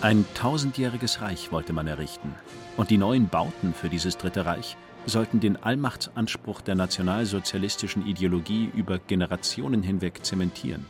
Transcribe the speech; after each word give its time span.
Ein 0.00 0.24
tausendjähriges 0.34 1.20
Reich 1.22 1.50
wollte 1.50 1.72
man 1.72 1.88
errichten. 1.88 2.32
Und 2.76 2.90
die 2.90 2.98
neuen 2.98 3.28
Bauten 3.28 3.74
für 3.74 3.88
dieses 3.88 4.16
Dritte 4.16 4.46
Reich 4.46 4.76
sollten 5.06 5.40
den 5.40 5.60
Allmachtsanspruch 5.60 6.60
der 6.60 6.76
nationalsozialistischen 6.76 8.06
Ideologie 8.06 8.70
über 8.76 9.00
Generationen 9.00 9.82
hinweg 9.82 10.24
zementieren. 10.24 10.86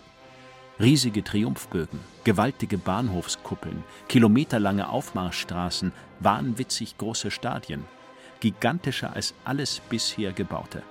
Riesige 0.78 1.24
Triumphbögen, 1.24 2.00
gewaltige 2.24 2.76
Bahnhofskuppeln, 2.76 3.82
kilometerlange 4.08 4.90
Aufmarschstraßen, 4.90 5.92
wahnwitzig 6.20 6.98
große 6.98 7.30
Stadien, 7.30 7.84
gigantischer 8.40 9.14
als 9.14 9.32
alles 9.42 9.80
bisher 9.88 10.32
Gebaute. 10.32 10.82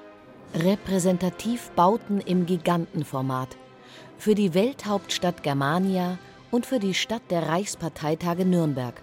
Repräsentativbauten 0.56 2.22
im 2.22 2.48
Gigantenformat. 2.48 3.58
Für 4.18 4.34
die 4.34 4.56
Welthauptstadt 4.56 5.44
Germania 5.44 6.18
und 6.52 6.66
für 6.66 6.80
die 6.80 6.94
Stadt 6.94 7.24
der 7.30 7.48
Reichsparteitage 7.48 8.46
Nürnberg. 8.46 9.02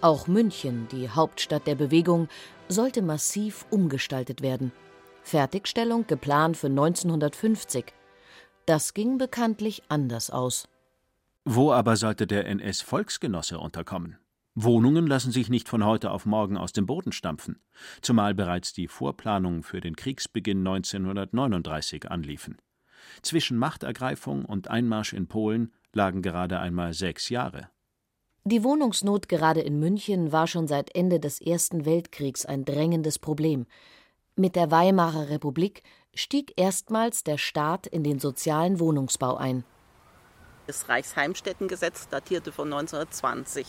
Auch 0.00 0.26
München, 0.26 0.86
die 0.92 1.08
Hauptstadt 1.08 1.66
der 1.66 1.74
Bewegung, 1.74 2.28
sollte 2.68 3.02
massiv 3.02 3.64
umgestaltet 3.70 4.42
werden. 4.42 4.72
Fertigstellung 5.22 6.06
geplant 6.06 6.56
für 6.56 6.66
1950. 6.66 7.86
Das 8.66 8.94
ging 8.94 9.18
bekanntlich 9.18 9.82
anders 9.88 10.30
aus. 10.30 10.68
Wo 11.44 11.72
aber 11.72 11.96
sollte 11.96 12.26
der 12.26 12.46
NS-Volksgenosse 12.46 13.58
unterkommen? 13.58 14.18
Wohnungen 14.54 15.06
lassen 15.06 15.32
sich 15.32 15.48
nicht 15.48 15.68
von 15.68 15.84
heute 15.84 16.10
auf 16.10 16.26
morgen 16.26 16.56
aus 16.56 16.72
dem 16.72 16.86
Boden 16.86 17.10
stampfen, 17.10 17.60
zumal 18.02 18.34
bereits 18.34 18.72
die 18.72 18.86
Vorplanungen 18.86 19.62
für 19.62 19.80
den 19.80 19.96
Kriegsbeginn 19.96 20.58
1939 20.58 22.10
anliefen. 22.10 22.58
Zwischen 23.20 23.58
Machtergreifung 23.58 24.44
und 24.44 24.68
Einmarsch 24.68 25.12
in 25.12 25.26
Polen 25.26 25.72
lagen 25.94 26.22
gerade 26.22 26.60
einmal 26.60 26.92
sechs 26.92 27.28
Jahre. 27.28 27.68
Die 28.44 28.62
Wohnungsnot 28.62 29.28
gerade 29.28 29.60
in 29.60 29.78
München 29.78 30.30
war 30.30 30.46
schon 30.46 30.66
seit 30.66 30.94
Ende 30.94 31.18
des 31.18 31.40
Ersten 31.40 31.86
Weltkriegs 31.86 32.44
ein 32.44 32.64
drängendes 32.64 33.18
Problem. 33.18 33.66
Mit 34.36 34.54
der 34.54 34.70
Weimarer 34.70 35.30
Republik 35.30 35.82
stieg 36.14 36.52
erstmals 36.56 37.24
der 37.24 37.38
Staat 37.38 37.86
in 37.86 38.04
den 38.04 38.18
sozialen 38.18 38.80
Wohnungsbau 38.80 39.36
ein. 39.36 39.64
Das 40.66 40.88
Reichsheimstättengesetz 40.88 42.08
datierte 42.08 42.52
von 42.52 42.72
1920. 42.72 43.66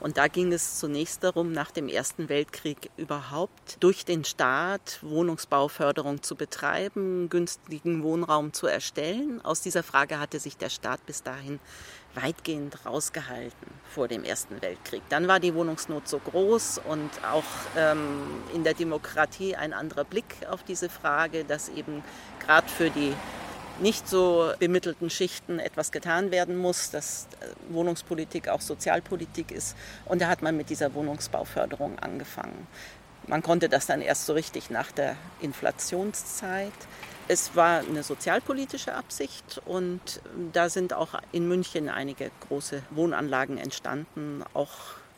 Und 0.00 0.16
da 0.16 0.28
ging 0.28 0.52
es 0.52 0.78
zunächst 0.78 1.22
darum, 1.22 1.52
nach 1.52 1.70
dem 1.70 1.88
Ersten 1.88 2.28
Weltkrieg 2.28 2.90
überhaupt 2.96 3.76
durch 3.80 4.04
den 4.04 4.24
Staat 4.24 4.98
Wohnungsbauförderung 5.02 6.22
zu 6.22 6.36
betreiben, 6.36 7.28
günstigen 7.28 8.02
Wohnraum 8.02 8.52
zu 8.52 8.66
erstellen. 8.66 9.44
Aus 9.44 9.60
dieser 9.60 9.82
Frage 9.82 10.18
hatte 10.18 10.40
sich 10.40 10.56
der 10.56 10.70
Staat 10.70 11.04
bis 11.06 11.22
dahin 11.22 11.60
weitgehend 12.14 12.84
rausgehalten 12.86 13.68
vor 13.88 14.08
dem 14.08 14.24
Ersten 14.24 14.60
Weltkrieg. 14.62 15.02
Dann 15.08 15.28
war 15.28 15.40
die 15.40 15.54
Wohnungsnot 15.54 16.08
so 16.08 16.18
groß 16.18 16.80
und 16.88 17.10
auch 17.30 17.44
ähm, 17.76 18.22
in 18.54 18.64
der 18.64 18.74
Demokratie 18.74 19.54
ein 19.54 19.72
anderer 19.72 20.04
Blick 20.04 20.24
auf 20.48 20.62
diese 20.64 20.88
Frage, 20.88 21.44
dass 21.44 21.68
eben 21.68 22.02
gerade 22.40 22.68
für 22.68 22.90
die 22.90 23.14
nicht 23.80 24.08
so 24.08 24.52
bemittelten 24.58 25.10
Schichten 25.10 25.58
etwas 25.58 25.92
getan 25.92 26.30
werden 26.30 26.56
muss, 26.56 26.90
dass 26.90 27.26
äh, 27.40 27.72
Wohnungspolitik 27.72 28.48
auch 28.48 28.60
Sozialpolitik 28.60 29.50
ist. 29.50 29.76
Und 30.04 30.20
da 30.20 30.28
hat 30.28 30.42
man 30.42 30.56
mit 30.56 30.70
dieser 30.70 30.94
Wohnungsbauförderung 30.94 31.98
angefangen. 31.98 32.66
Man 33.26 33.42
konnte 33.42 33.68
das 33.68 33.86
dann 33.86 34.00
erst 34.00 34.26
so 34.26 34.32
richtig 34.32 34.70
nach 34.70 34.90
der 34.92 35.16
Inflationszeit. 35.40 36.72
Es 37.28 37.54
war 37.54 37.80
eine 37.80 38.02
sozialpolitische 38.02 38.94
Absicht 38.94 39.62
und 39.66 40.00
da 40.52 40.68
sind 40.68 40.92
auch 40.92 41.10
in 41.30 41.46
München 41.46 41.88
einige 41.88 42.30
große 42.48 42.82
Wohnanlagen 42.90 43.56
entstanden, 43.56 44.42
auch 44.52 44.70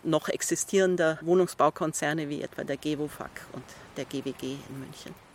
noch 0.03 0.29
existierende 0.29 1.19
Wohnungsbaukonzerne 1.23 2.29
wie 2.29 2.43
etwa 2.43 2.65
der 2.65 2.77
GEWOFAG 2.77 3.31
und 3.53 3.65
der 3.97 4.05
GWG 4.05 4.43
in 4.69 4.81
München. 4.81 5.32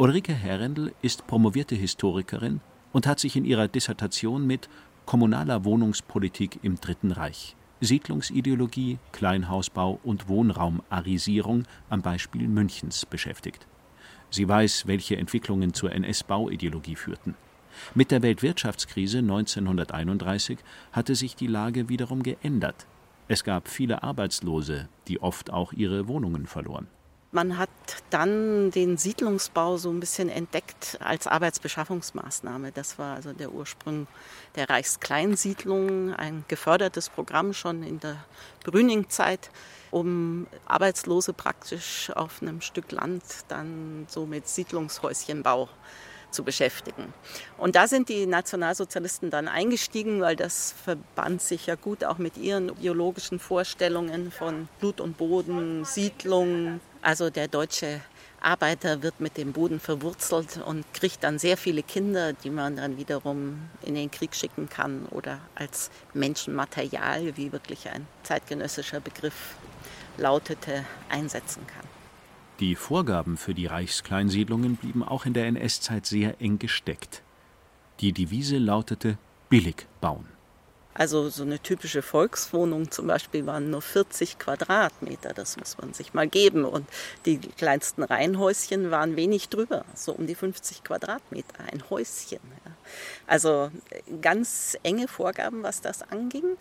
Ulrike 0.00 0.32
Herrendl 0.32 0.94
ist 1.02 1.26
promovierte 1.26 1.74
Historikerin 1.74 2.62
und 2.90 3.06
hat 3.06 3.20
sich 3.20 3.36
in 3.36 3.44
ihrer 3.44 3.68
Dissertation 3.68 4.46
mit 4.46 4.70
Kommunaler 5.04 5.66
Wohnungspolitik 5.66 6.60
im 6.62 6.80
Dritten 6.80 7.12
Reich, 7.12 7.54
Siedlungsideologie, 7.82 8.98
Kleinhausbau 9.12 10.00
und 10.02 10.26
Wohnraumarisierung 10.26 11.64
am 11.90 12.00
Beispiel 12.00 12.48
Münchens 12.48 13.04
beschäftigt. 13.04 13.66
Sie 14.30 14.48
weiß, 14.48 14.86
welche 14.86 15.18
Entwicklungen 15.18 15.74
zur 15.74 15.92
NS-Bauideologie 15.92 16.96
führten. 16.96 17.34
Mit 17.94 18.10
der 18.10 18.22
Weltwirtschaftskrise 18.22 19.18
1931 19.18 20.60
hatte 20.92 21.14
sich 21.14 21.36
die 21.36 21.46
Lage 21.46 21.90
wiederum 21.90 22.22
geändert. 22.22 22.86
Es 23.28 23.44
gab 23.44 23.68
viele 23.68 24.02
Arbeitslose, 24.02 24.88
die 25.08 25.20
oft 25.20 25.52
auch 25.52 25.74
ihre 25.74 26.08
Wohnungen 26.08 26.46
verloren. 26.46 26.86
Man 27.32 27.58
hat 27.58 27.70
dann 28.10 28.72
den 28.72 28.96
Siedlungsbau 28.96 29.76
so 29.76 29.88
ein 29.88 30.00
bisschen 30.00 30.28
entdeckt 30.28 30.98
als 31.00 31.28
Arbeitsbeschaffungsmaßnahme. 31.28 32.72
Das 32.72 32.98
war 32.98 33.14
also 33.14 33.32
der 33.32 33.52
Ursprung 33.52 34.08
der 34.56 34.68
Reichskleinsiedlung, 34.68 36.12
ein 36.12 36.44
gefördertes 36.48 37.08
Programm 37.08 37.52
schon 37.52 37.84
in 37.84 38.00
der 38.00 38.16
Brüningzeit, 38.64 39.50
um 39.92 40.48
Arbeitslose 40.66 41.32
praktisch 41.32 42.10
auf 42.16 42.42
einem 42.42 42.60
Stück 42.60 42.90
Land 42.90 43.22
dann 43.46 44.06
so 44.08 44.26
mit 44.26 44.48
Siedlungshäuschenbau 44.48 45.68
zu 46.30 46.44
beschäftigen. 46.44 47.12
Und 47.58 47.76
da 47.76 47.86
sind 47.86 48.08
die 48.08 48.26
Nationalsozialisten 48.26 49.30
dann 49.30 49.48
eingestiegen, 49.48 50.20
weil 50.20 50.36
das 50.36 50.74
verband 50.84 51.42
sich 51.42 51.66
ja 51.66 51.74
gut 51.74 52.04
auch 52.04 52.18
mit 52.18 52.36
ihren 52.36 52.70
ideologischen 52.70 53.38
Vorstellungen 53.38 54.30
von 54.30 54.68
Blut 54.78 55.00
und 55.00 55.16
Boden, 55.16 55.84
Siedlung. 55.84 56.80
Also 57.02 57.30
der 57.30 57.48
deutsche 57.48 58.00
Arbeiter 58.40 59.02
wird 59.02 59.20
mit 59.20 59.36
dem 59.36 59.52
Boden 59.52 59.80
verwurzelt 59.80 60.60
und 60.64 60.84
kriegt 60.94 61.22
dann 61.24 61.38
sehr 61.38 61.56
viele 61.56 61.82
Kinder, 61.82 62.32
die 62.32 62.50
man 62.50 62.76
dann 62.76 62.96
wiederum 62.96 63.68
in 63.82 63.94
den 63.94 64.10
Krieg 64.10 64.34
schicken 64.34 64.68
kann 64.68 65.06
oder 65.10 65.40
als 65.54 65.90
Menschenmaterial, 66.14 67.36
wie 67.36 67.52
wirklich 67.52 67.88
ein 67.88 68.06
zeitgenössischer 68.22 69.00
Begriff 69.00 69.56
lautete, 70.16 70.84
einsetzen 71.10 71.66
kann. 71.66 71.99
Die 72.60 72.74
Vorgaben 72.74 73.38
für 73.38 73.54
die 73.54 73.64
Reichskleinsiedlungen 73.64 74.76
blieben 74.76 75.02
auch 75.02 75.24
in 75.24 75.32
der 75.32 75.46
NS-Zeit 75.46 76.04
sehr 76.04 76.42
eng 76.42 76.58
gesteckt. 76.58 77.22
Die 78.00 78.12
Devise 78.12 78.58
lautete 78.58 79.16
billig 79.48 79.86
bauen. 80.02 80.26
Also 80.92 81.30
so 81.30 81.42
eine 81.42 81.58
typische 81.58 82.02
Volkswohnung 82.02 82.90
zum 82.90 83.06
Beispiel 83.06 83.46
waren 83.46 83.70
nur 83.70 83.80
40 83.80 84.38
Quadratmeter, 84.38 85.32
das 85.32 85.56
muss 85.56 85.78
man 85.78 85.94
sich 85.94 86.12
mal 86.12 86.28
geben. 86.28 86.66
Und 86.66 86.86
die 87.24 87.38
kleinsten 87.38 88.02
Reihenhäuschen 88.02 88.90
waren 88.90 89.16
wenig 89.16 89.48
drüber, 89.48 89.86
so 89.94 90.12
um 90.12 90.26
die 90.26 90.34
50 90.34 90.84
Quadratmeter, 90.84 91.64
ein 91.72 91.88
Häuschen. 91.88 92.40
Also 93.26 93.70
ganz 94.20 94.76
enge 94.82 95.08
Vorgaben, 95.08 95.62
was 95.62 95.80
das 95.80 96.02
anging. 96.02 96.58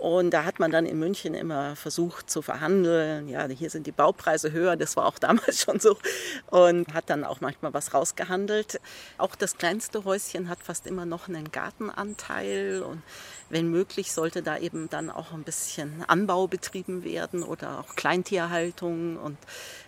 Und 0.00 0.30
da 0.30 0.46
hat 0.46 0.58
man 0.58 0.70
dann 0.70 0.86
in 0.86 0.98
München 0.98 1.34
immer 1.34 1.76
versucht 1.76 2.30
zu 2.30 2.40
verhandeln. 2.40 3.28
Ja, 3.28 3.46
hier 3.48 3.68
sind 3.68 3.86
die 3.86 3.92
Baupreise 3.92 4.50
höher, 4.50 4.74
das 4.76 4.96
war 4.96 5.04
auch 5.04 5.18
damals 5.20 5.60
schon 5.60 5.78
so. 5.78 5.98
Und 6.46 6.94
hat 6.94 7.10
dann 7.10 7.22
auch 7.22 7.42
manchmal 7.42 7.74
was 7.74 7.92
rausgehandelt. 7.92 8.80
Auch 9.18 9.34
das 9.34 9.58
kleinste 9.58 10.04
Häuschen 10.04 10.48
hat 10.48 10.62
fast 10.62 10.86
immer 10.86 11.04
noch 11.04 11.28
einen 11.28 11.52
Gartenanteil. 11.52 12.82
Und 12.82 13.02
wenn 13.50 13.68
möglich, 13.68 14.12
sollte 14.12 14.42
da 14.42 14.56
eben 14.56 14.88
dann 14.88 15.10
auch 15.10 15.32
ein 15.32 15.42
bisschen 15.42 16.02
Anbau 16.08 16.46
betrieben 16.46 17.04
werden 17.04 17.42
oder 17.42 17.80
auch 17.80 17.94
Kleintierhaltung. 17.94 19.18
Und 19.18 19.36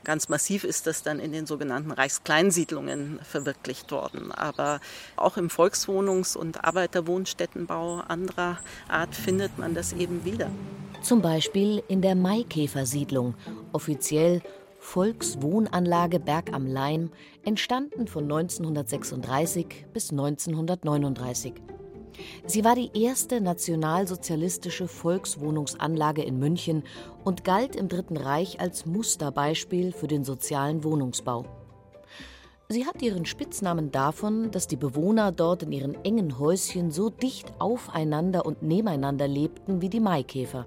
ganz 0.05 0.29
massiv 0.29 0.65
ist 0.65 0.87
das 0.87 1.03
dann 1.03 1.21
in 1.21 1.33
den 1.33 1.47
sogenannten 1.47 1.91
Reichskleinsiedlungen 1.91 3.19
verwirklicht 3.23 3.91
worden. 3.91 4.31
Aber 4.31 4.83
auch 5.17 5.39
im 5.39 5.49
Volkswohnungs- 5.49 6.37
und 6.37 6.65
Arbeiterwohnstättenbau 6.65 8.03
anderer 8.07 8.59
Art 8.89 9.15
findet 9.15 9.57
man 9.57 9.75
das 9.75 9.95
eben 9.95 10.02
wieder. 10.25 10.51
Zum 11.03 11.21
Beispiel 11.21 11.83
in 11.89 12.01
der 12.01 12.15
Maikäfersiedlung, 12.15 13.35
offiziell 13.73 14.41
Volkswohnanlage 14.79 16.21
Berg 16.21 16.53
am 16.53 16.67
Leim, 16.67 17.11
entstanden 17.45 18.07
von 18.07 18.25
1936 18.25 19.87
bis 19.93 20.11
1939. 20.11 21.55
Sie 22.47 22.65
war 22.65 22.75
die 22.75 22.91
erste 22.95 23.41
nationalsozialistische 23.41 24.87
Volkswohnungsanlage 24.87 26.23
in 26.23 26.39
München 26.39 26.83
und 27.25 27.45
galt 27.45 27.77
im 27.77 27.89
Dritten 27.89 28.17
Reich 28.17 28.61
als 28.61 28.87
Musterbeispiel 28.87 29.93
für 29.93 30.09
den 30.09 30.25
sozialen 30.25 30.85
Wohnungsbau. 30.85 31.62
Sie 32.73 32.87
hat 32.87 33.03
ihren 33.03 33.27
Spitznamen 33.27 33.93
davon, 33.93 34.51
dass 34.51 34.67
die 34.67 34.77
Bewohner 34.77 35.31
dort 35.31 35.63
in 35.63 35.73
ihren 35.73 35.95
engen 36.07 36.39
Häuschen 36.39 36.91
so 36.91 37.11
dicht 37.11 37.53
aufeinander 37.59 38.47
und 38.47 38.63
nebeneinander 38.63 39.29
lebten 39.29 39.83
wie 39.83 39.91
die 39.91 40.01
Maikäfer. 40.01 40.67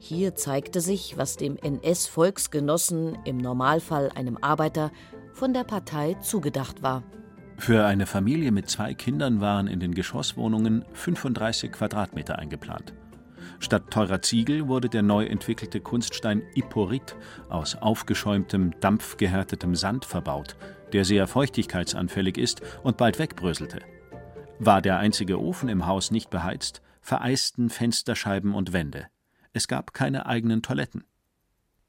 Hier 0.00 0.34
zeigte 0.34 0.80
sich, 0.80 1.16
was 1.16 1.36
dem 1.36 1.56
NS-Volksgenossen, 1.56 3.16
im 3.24 3.38
Normalfall 3.38 4.10
einem 4.16 4.36
Arbeiter, 4.38 4.90
von 5.32 5.54
der 5.54 5.62
Partei 5.62 6.14
zugedacht 6.14 6.82
war. 6.82 7.04
Für 7.56 7.84
eine 7.84 8.06
Familie 8.06 8.50
mit 8.50 8.68
zwei 8.68 8.92
Kindern 8.92 9.40
waren 9.40 9.68
in 9.68 9.78
den 9.78 9.94
Geschosswohnungen 9.94 10.84
35 10.94 11.70
Quadratmeter 11.70 12.36
eingeplant. 12.36 12.94
Statt 13.60 13.90
teurer 13.90 14.22
Ziegel 14.22 14.68
wurde 14.68 14.88
der 14.88 15.02
neu 15.02 15.26
entwickelte 15.26 15.80
Kunststein 15.80 16.42
Iporit 16.54 17.14
aus 17.48 17.76
aufgeschäumtem, 17.76 18.72
dampfgehärtetem 18.80 19.74
Sand 19.74 20.04
verbaut, 20.04 20.56
der 20.92 21.04
sehr 21.04 21.26
feuchtigkeitsanfällig 21.26 22.38
ist 22.38 22.62
und 22.82 22.96
bald 22.96 23.18
wegbröselte. 23.18 23.80
War 24.58 24.82
der 24.82 24.98
einzige 24.98 25.40
Ofen 25.40 25.68
im 25.68 25.86
Haus 25.86 26.10
nicht 26.10 26.30
beheizt, 26.30 26.82
vereisten 27.00 27.70
Fensterscheiben 27.70 28.54
und 28.54 28.72
Wände. 28.72 29.06
Es 29.52 29.68
gab 29.68 29.94
keine 29.94 30.26
eigenen 30.26 30.62
Toiletten. 30.62 31.04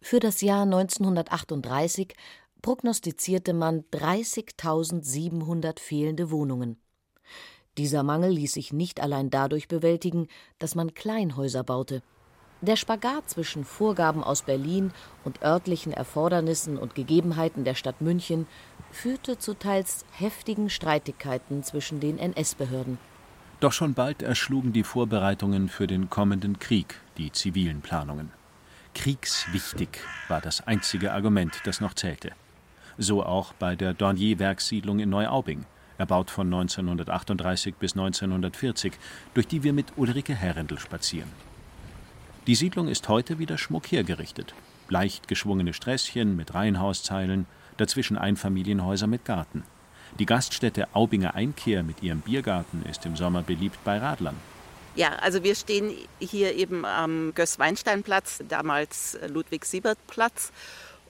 Für 0.02 0.20
das 0.20 0.42
Jahr 0.42 0.64
1938 0.64 2.16
prognostizierte 2.62 3.54
man 3.54 3.82
30.700 3.92 5.80
fehlende 5.80 6.32
Wohnungen. 6.32 6.78
Dieser 7.78 8.04
Mangel 8.04 8.32
ließ 8.32 8.54
sich 8.54 8.74
nicht 8.74 9.00
allein 9.00 9.30
dadurch 9.30 9.68
bewältigen, 9.68 10.28
dass 10.60 10.76
man 10.76 10.94
Kleinhäuser 10.94 11.64
baute. 11.64 12.04
Der 12.62 12.76
Spagat 12.76 13.30
zwischen 13.30 13.64
Vorgaben 13.64 14.24
aus 14.24 14.44
Berlin 14.44 14.92
und 15.24 15.42
örtlichen 15.42 15.94
Erfordernissen 15.94 16.78
und 16.78 16.94
Gegebenheiten 16.94 17.64
der 17.64 17.74
Stadt 17.74 18.02
München 18.02 18.46
führte 18.92 19.38
zu 19.38 19.54
teils 19.54 20.06
heftigen 20.12 20.70
Streitigkeiten 20.70 21.64
zwischen 21.64 22.00
den 22.00 22.18
NS-Behörden. 22.18 22.98
Doch 23.60 23.74
schon 23.74 23.94
bald 23.94 24.22
erschlugen 24.22 24.74
die 24.74 24.84
Vorbereitungen 24.84 25.70
für 25.70 25.88
den 25.88 26.10
kommenden 26.10 26.60
Krieg 26.60 27.00
die 27.18 27.32
zivilen 27.32 27.82
Planungen. 27.82 28.32
Kriegswichtig 28.96 29.90
war 30.28 30.42
das 30.42 30.68
einzige 30.68 31.14
Argument, 31.14 31.62
das 31.64 31.80
noch 31.80 31.94
zählte. 31.94 32.32
So 32.98 33.24
auch 33.24 33.54
bei 33.54 33.76
der 33.76 33.94
Dornier-Werkssiedlung 33.94 35.00
in 35.00 35.10
Neuaubing, 35.10 35.66
erbaut 35.98 36.32
von 36.32 36.48
1938 36.48 37.76
bis 37.76 37.94
1940, 37.94 38.94
durch 39.34 39.48
die 39.48 39.64
wir 39.64 39.74
mit 39.74 39.94
Ulrike 39.96 40.36
Herrendl 40.36 40.80
spazieren. 40.80 41.30
Die 42.48 42.56
Siedlung 42.56 42.88
ist 42.88 43.08
heute 43.08 43.38
wieder 43.38 43.58
schmuck 43.58 43.92
hergerichtet. 43.92 44.56
Leicht 44.90 45.28
geschwungene 45.28 45.74
Sträßchen 45.74 46.36
mit 46.36 46.56
Reihenhauszeilen, 46.56 47.46
dazwischen 47.78 48.18
Einfamilienhäuser 48.18 49.08
mit 49.08 49.26
Garten. 49.26 49.64
Die 50.20 50.26
Gaststätte 50.26 50.88
Aubinger 50.94 51.36
Einkehr 51.36 51.84
mit 51.84 52.04
ihrem 52.04 52.22
Biergarten 52.22 52.84
ist 52.90 53.06
im 53.06 53.16
Sommer 53.16 53.44
beliebt 53.44 53.84
bei 53.84 53.98
Radlern. 53.98 54.36
Ja, 54.96 55.16
also 55.16 55.44
wir 55.44 55.56
stehen 55.56 55.94
hier 56.20 56.54
eben 56.56 56.86
am 56.86 57.34
Göß-Weinstein-Platz, 57.34 58.44
damals 58.50 59.18
Ludwig-Siebert-Platz. 59.28 60.52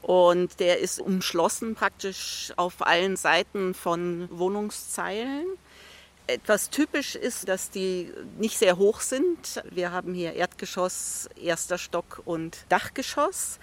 Und 0.03 0.59
der 0.59 0.79
ist 0.79 0.99
umschlossen 0.99 1.75
praktisch 1.75 2.53
auf 2.57 2.85
allen 2.85 3.17
Seiten 3.17 3.73
von 3.73 4.27
Wohnungszeilen. 4.31 5.45
Etwas 6.27 6.69
typisch 6.69 7.15
ist, 7.15 7.47
dass 7.47 7.71
die 7.71 8.11
nicht 8.37 8.57
sehr 8.57 8.77
hoch 8.77 9.01
sind. 9.01 9.63
Wir 9.69 9.91
haben 9.91 10.13
hier 10.13 10.33
Erdgeschoss, 10.33 11.27
erster 11.35 11.77
Stock 11.77 12.21
und 12.25 12.65
Dachgeschoss. 12.69 13.59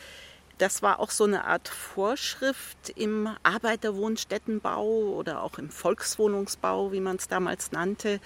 Das 0.58 0.82
war 0.82 0.99
auch 0.99 1.10
so 1.10 1.22
eine 1.22 1.44
Art 1.44 1.69
Vorschrift 1.69 2.90
im 2.96 3.28
Arbeiterwohnstättenbau 3.44 4.84
oder 5.14 5.44
auch 5.44 5.56
im 5.58 5.70
Volkswohnungsbau, 5.70 6.90
wie 6.90 7.00
man 7.00 7.16
es 7.16 7.28
damals 7.28 7.70
nannte, 7.70 8.19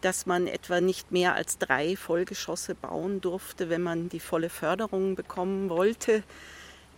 dass 0.00 0.24
man 0.24 0.46
etwa 0.46 0.80
nicht 0.80 1.12
mehr 1.12 1.34
als 1.34 1.58
drei 1.58 1.94
Vollgeschosse 1.94 2.74
bauen 2.74 3.20
durfte, 3.20 3.68
wenn 3.68 3.82
man 3.82 4.08
die 4.08 4.20
volle 4.20 4.48
Förderung 4.48 5.16
bekommen 5.16 5.68
wollte, 5.68 6.22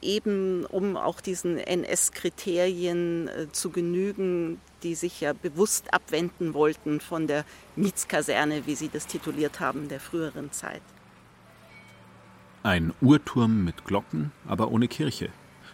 eben 0.01 0.65
um 0.65 0.97
auch 0.97 1.21
diesen 1.21 1.59
NS-Kriterien 1.59 3.27
äh, 3.27 3.51
zu 3.51 3.71
genügen, 3.71 4.61
die 4.85 4.95
sich 4.95 5.21
ja 5.21 5.33
bewusst 5.33 5.93
abwenden 5.93 6.55
wollten 6.55 7.01
von 7.01 7.27
der 7.27 7.45
Mietskaserne, 7.75 8.67
wie 8.67 8.77
sie 8.77 8.91
das 8.91 9.09
tituliert 9.09 9.59
haben, 9.59 9.89
der 9.89 9.99
früheren 9.99 10.53
Zeit. 10.53 10.83
Ein 12.63 12.93
Uhrturm 13.01 13.65
mit 13.65 13.85
Glocken, 13.85 14.33
aber 14.47 14.71
ohne 14.71 14.89
Kirche. 14.89 15.31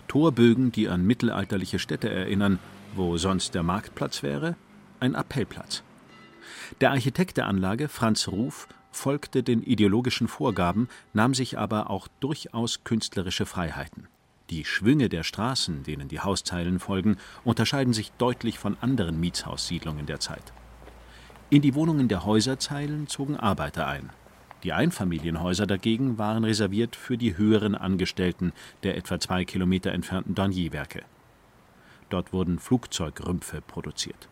Torbögen, 0.06 0.70
die 0.70 0.88
an 0.88 1.06
mittelalterliche 1.06 1.78
Städte 1.78 2.10
erinnern, 2.10 2.58
wo 2.94 3.16
sonst 3.16 3.54
der 3.54 3.62
Marktplatz 3.62 4.22
wäre, 4.22 4.54
ein 5.00 5.14
Appellplatz. 5.14 5.82
Der 6.80 6.90
Architekt 6.90 7.38
der 7.38 7.46
Anlage, 7.46 7.88
Franz 7.88 8.28
Ruf, 8.28 8.68
folgte 8.90 9.42
den 9.42 9.62
ideologischen 9.62 10.28
Vorgaben, 10.28 10.88
nahm 11.14 11.34
sich 11.34 11.58
aber 11.58 11.90
auch 11.90 12.06
durchaus 12.20 12.84
künstlerische 12.84 13.46
Freiheiten. 13.46 14.06
Die 14.50 14.66
Schwünge 14.66 15.08
der 15.08 15.22
Straßen, 15.22 15.84
denen 15.84 16.08
die 16.08 16.20
Hauszeilen 16.20 16.78
folgen, 16.78 17.16
unterscheiden 17.44 17.94
sich 17.94 18.12
deutlich 18.12 18.58
von 18.58 18.76
anderen 18.82 19.18
Mietshaussiedlungen 19.18 20.04
der 20.04 20.20
Zeit. 20.20 20.52
In 21.48 21.62
die 21.62 21.74
Wohnungen 21.74 22.08
der 22.08 22.24
Häuserzeilen 22.24 23.06
zogen 23.06 23.36
Arbeiter 23.36 23.86
ein, 23.86 24.10
die 24.64 24.72
Einfamilienhäuser 24.72 25.66
dagegen 25.66 26.18
waren 26.18 26.44
reserviert 26.44 26.96
für 26.96 27.18
die 27.18 27.36
höheren 27.36 27.74
Angestellten 27.74 28.52
der 28.82 28.96
etwa 28.96 29.20
zwei 29.20 29.44
Kilometer 29.44 29.92
entfernten 29.92 30.34
Dornier-Werke. 30.34 31.02
Dort 32.08 32.32
wurden 32.32 32.58
Flugzeugrümpfe 32.58 33.60
produziert. 33.60 34.28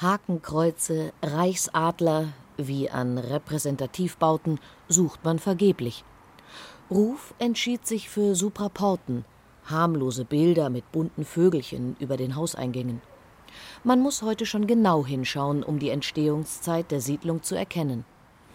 Hakenkreuze, 0.00 1.12
Reichsadler 1.22 2.28
wie 2.56 2.90
an 2.90 3.18
Repräsentativbauten 3.18 4.60
sucht 4.88 5.24
man 5.24 5.38
vergeblich. 5.38 6.04
Ruf 6.90 7.34
entschied 7.38 7.86
sich 7.86 8.08
für 8.08 8.34
Supraporten, 8.34 9.24
harmlose 9.64 10.24
Bilder 10.24 10.68
mit 10.68 10.92
bunten 10.92 11.24
Vögelchen 11.24 11.96
über 11.98 12.16
den 12.16 12.36
Hauseingängen. 12.36 13.00
Man 13.82 14.00
muss 14.00 14.22
heute 14.22 14.46
schon 14.46 14.66
genau 14.66 15.06
hinschauen, 15.06 15.62
um 15.62 15.78
die 15.78 15.90
Entstehungszeit 15.90 16.90
der 16.90 17.00
Siedlung 17.00 17.42
zu 17.42 17.54
erkennen. 17.54 18.04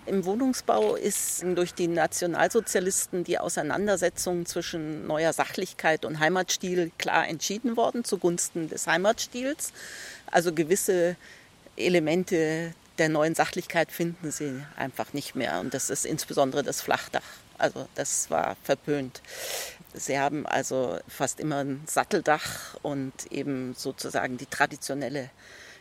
Im 0.09 0.25
Wohnungsbau 0.25 0.95
ist 0.95 1.43
durch 1.53 1.75
die 1.75 1.87
Nationalsozialisten 1.87 3.23
die 3.23 3.37
Auseinandersetzung 3.37 4.47
zwischen 4.47 5.05
neuer 5.05 5.33
Sachlichkeit 5.33 6.03
und 6.03 6.19
Heimatstil 6.19 6.91
klar 6.97 7.27
entschieden 7.27 7.77
worden 7.77 8.03
zugunsten 8.03 8.69
des 8.69 8.87
Heimatstils. 8.87 9.71
Also 10.25 10.51
gewisse 10.51 11.15
Elemente 11.77 12.73
der 12.97 13.09
neuen 13.09 13.35
Sachlichkeit 13.35 13.91
finden 13.91 14.31
sie 14.31 14.59
einfach 14.75 15.13
nicht 15.13 15.35
mehr. 15.35 15.59
Und 15.59 15.75
das 15.75 15.91
ist 15.91 16.07
insbesondere 16.07 16.63
das 16.63 16.81
Flachdach. 16.81 17.21
Also 17.59 17.87
das 17.93 18.31
war 18.31 18.57
verpönt. 18.63 19.21
Sie 19.93 20.17
haben 20.17 20.47
also 20.47 20.97
fast 21.07 21.39
immer 21.39 21.63
ein 21.63 21.83
Satteldach 21.85 22.77
und 22.81 23.13
eben 23.31 23.75
sozusagen 23.75 24.37
die 24.37 24.47
traditionelle 24.47 25.29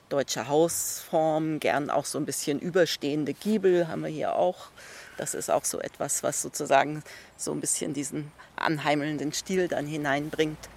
deutsche 0.09 0.49
Hausform, 0.49 1.61
gern 1.61 1.91
auch 1.91 2.05
so 2.05 2.19
ein 2.19 2.27
bisschen 2.27 2.59
überstehende 2.59 3.35
Giebel 3.35 3.89
haben 3.89 4.03
wir 4.03 4.11
hier 4.11 4.35
auch. 4.35 4.69
Das 5.17 5.35
ist 5.35 5.51
auch 5.51 5.65
so 5.65 5.81
etwas, 5.81 6.23
was 6.23 6.43
sozusagen 6.43 7.03
so 7.37 7.53
ein 7.53 7.61
bisschen 7.61 7.93
diesen 7.93 8.31
anheimelnden 8.57 9.33
Stil 9.33 9.69
dann 9.69 9.87
hineinbringt. 9.87 10.69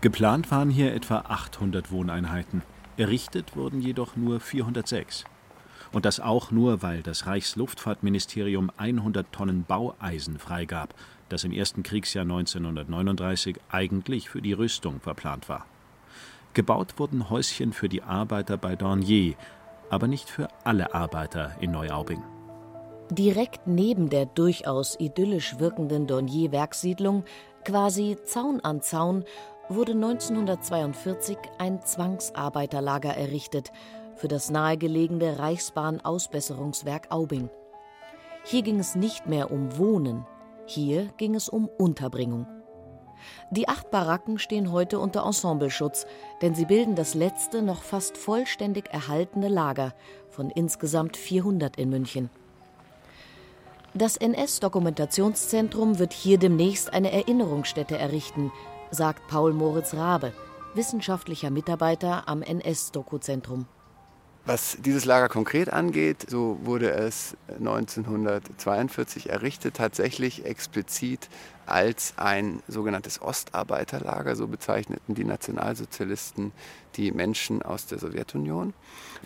Geplant 0.00 0.50
waren 0.50 0.70
hier 0.70 0.94
etwa 0.94 1.18
800 1.28 1.90
Wohneinheiten. 1.90 2.62
Errichtet 2.96 3.56
wurden 3.56 3.80
jedoch 3.80 4.16
nur 4.16 4.40
406. 4.40 5.24
Und 5.92 6.04
das 6.04 6.20
auch 6.20 6.50
nur, 6.50 6.82
weil 6.82 7.02
das 7.02 7.26
Reichsluftfahrtministerium 7.26 8.70
100 8.76 9.32
Tonnen 9.32 9.64
Baueisen 9.64 10.38
freigab, 10.38 10.94
das 11.28 11.44
im 11.44 11.52
ersten 11.52 11.82
Kriegsjahr 11.82 12.22
1939 12.22 13.56
eigentlich 13.70 14.28
für 14.28 14.42
die 14.42 14.52
Rüstung 14.52 15.00
verplant 15.00 15.48
war. 15.48 15.66
Gebaut 16.58 16.98
wurden 16.98 17.30
Häuschen 17.30 17.72
für 17.72 17.88
die 17.88 18.02
Arbeiter 18.02 18.56
bei 18.56 18.74
Dornier, 18.74 19.36
aber 19.90 20.08
nicht 20.08 20.28
für 20.28 20.48
alle 20.64 20.92
Arbeiter 20.92 21.52
in 21.60 21.70
Neuaubing. 21.70 22.20
Direkt 23.10 23.68
neben 23.68 24.10
der 24.10 24.26
durchaus 24.26 24.98
idyllisch 24.98 25.60
wirkenden 25.60 26.08
Dornier-Werkssiedlung, 26.08 27.22
quasi 27.64 28.16
Zaun 28.24 28.58
an 28.58 28.82
Zaun, 28.82 29.22
wurde 29.68 29.92
1942 29.92 31.38
ein 31.58 31.80
Zwangsarbeiterlager 31.80 33.16
errichtet 33.16 33.70
für 34.16 34.26
das 34.26 34.50
nahegelegene 34.50 35.38
Reichsbahn-Ausbesserungswerk 35.38 37.12
Aubing. 37.12 37.50
Hier 38.42 38.62
ging 38.62 38.80
es 38.80 38.96
nicht 38.96 39.28
mehr 39.28 39.52
um 39.52 39.78
Wohnen, 39.78 40.26
hier 40.66 41.06
ging 41.18 41.36
es 41.36 41.48
um 41.48 41.68
Unterbringung. 41.68 42.48
Die 43.50 43.68
acht 43.68 43.90
Baracken 43.90 44.38
stehen 44.38 44.72
heute 44.72 44.98
unter 44.98 45.24
Ensembleschutz, 45.24 46.06
denn 46.42 46.54
sie 46.54 46.64
bilden 46.64 46.94
das 46.94 47.14
letzte 47.14 47.62
noch 47.62 47.82
fast 47.82 48.16
vollständig 48.16 48.88
erhaltene 48.90 49.48
Lager 49.48 49.94
von 50.28 50.50
insgesamt 50.50 51.16
400 51.16 51.76
in 51.76 51.90
München. 51.90 52.30
Das 53.94 54.16
NS-Dokumentationszentrum 54.16 55.98
wird 55.98 56.12
hier 56.12 56.38
demnächst 56.38 56.92
eine 56.92 57.10
Erinnerungsstätte 57.10 57.96
errichten, 57.96 58.52
sagt 58.90 59.26
Paul 59.28 59.52
Moritz 59.52 59.94
Rabe, 59.94 60.32
wissenschaftlicher 60.74 61.50
Mitarbeiter 61.50 62.28
am 62.28 62.42
NS-Dokuzentrum. 62.42 63.66
Was 64.48 64.78
dieses 64.80 65.04
Lager 65.04 65.28
konkret 65.28 65.70
angeht, 65.70 66.24
so 66.26 66.58
wurde 66.62 66.90
es 66.90 67.36
1942 67.48 69.28
errichtet, 69.28 69.76
tatsächlich 69.76 70.46
explizit 70.46 71.28
als 71.66 72.14
ein 72.16 72.62
sogenanntes 72.66 73.20
Ostarbeiterlager, 73.20 74.36
so 74.36 74.46
bezeichneten 74.46 75.14
die 75.14 75.24
Nationalsozialisten 75.24 76.52
die 76.96 77.12
Menschen 77.12 77.60
aus 77.60 77.84
der 77.84 77.98
Sowjetunion. 77.98 78.72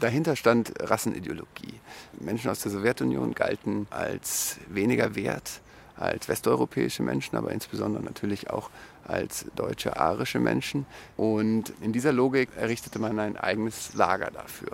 Dahinter 0.01 0.35
stand 0.35 0.73
Rassenideologie. 0.81 1.79
Menschen 2.19 2.51
aus 2.51 2.59
der 2.59 2.73
Sowjetunion 2.73 3.33
galten 3.33 3.87
als 3.91 4.57
weniger 4.71 5.15
wert 5.15 5.61
als 5.95 6.27
westeuropäische 6.29 7.05
Menschen, 7.05 7.37
aber 7.37 7.53
insbesondere 7.53 8.03
natürlich 8.03 8.51
auch 8.51 8.71
als 9.05 9.47
deutsche 9.55 10.01
arische 10.01 10.41
Menschen. 10.41 10.85
Und 11.17 11.73
in 11.81 11.93
dieser 11.93 12.13
Logik 12.13 12.49
errichtete 12.57 12.99
man 12.99 13.21
ein 13.21 13.37
eigenes 13.37 13.95
Lager 13.95 14.33
dafür. 14.33 14.73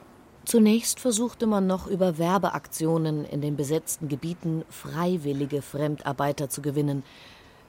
Zunächst 0.49 0.99
versuchte 0.99 1.47
man 1.47 1.67
noch 1.67 1.87
über 1.88 2.17
Werbeaktionen 2.17 3.26
in 3.26 3.43
den 3.43 3.55
besetzten 3.55 4.09
Gebieten 4.09 4.64
freiwillige 4.71 5.61
Fremdarbeiter 5.61 6.49
zu 6.49 6.62
gewinnen. 6.62 7.02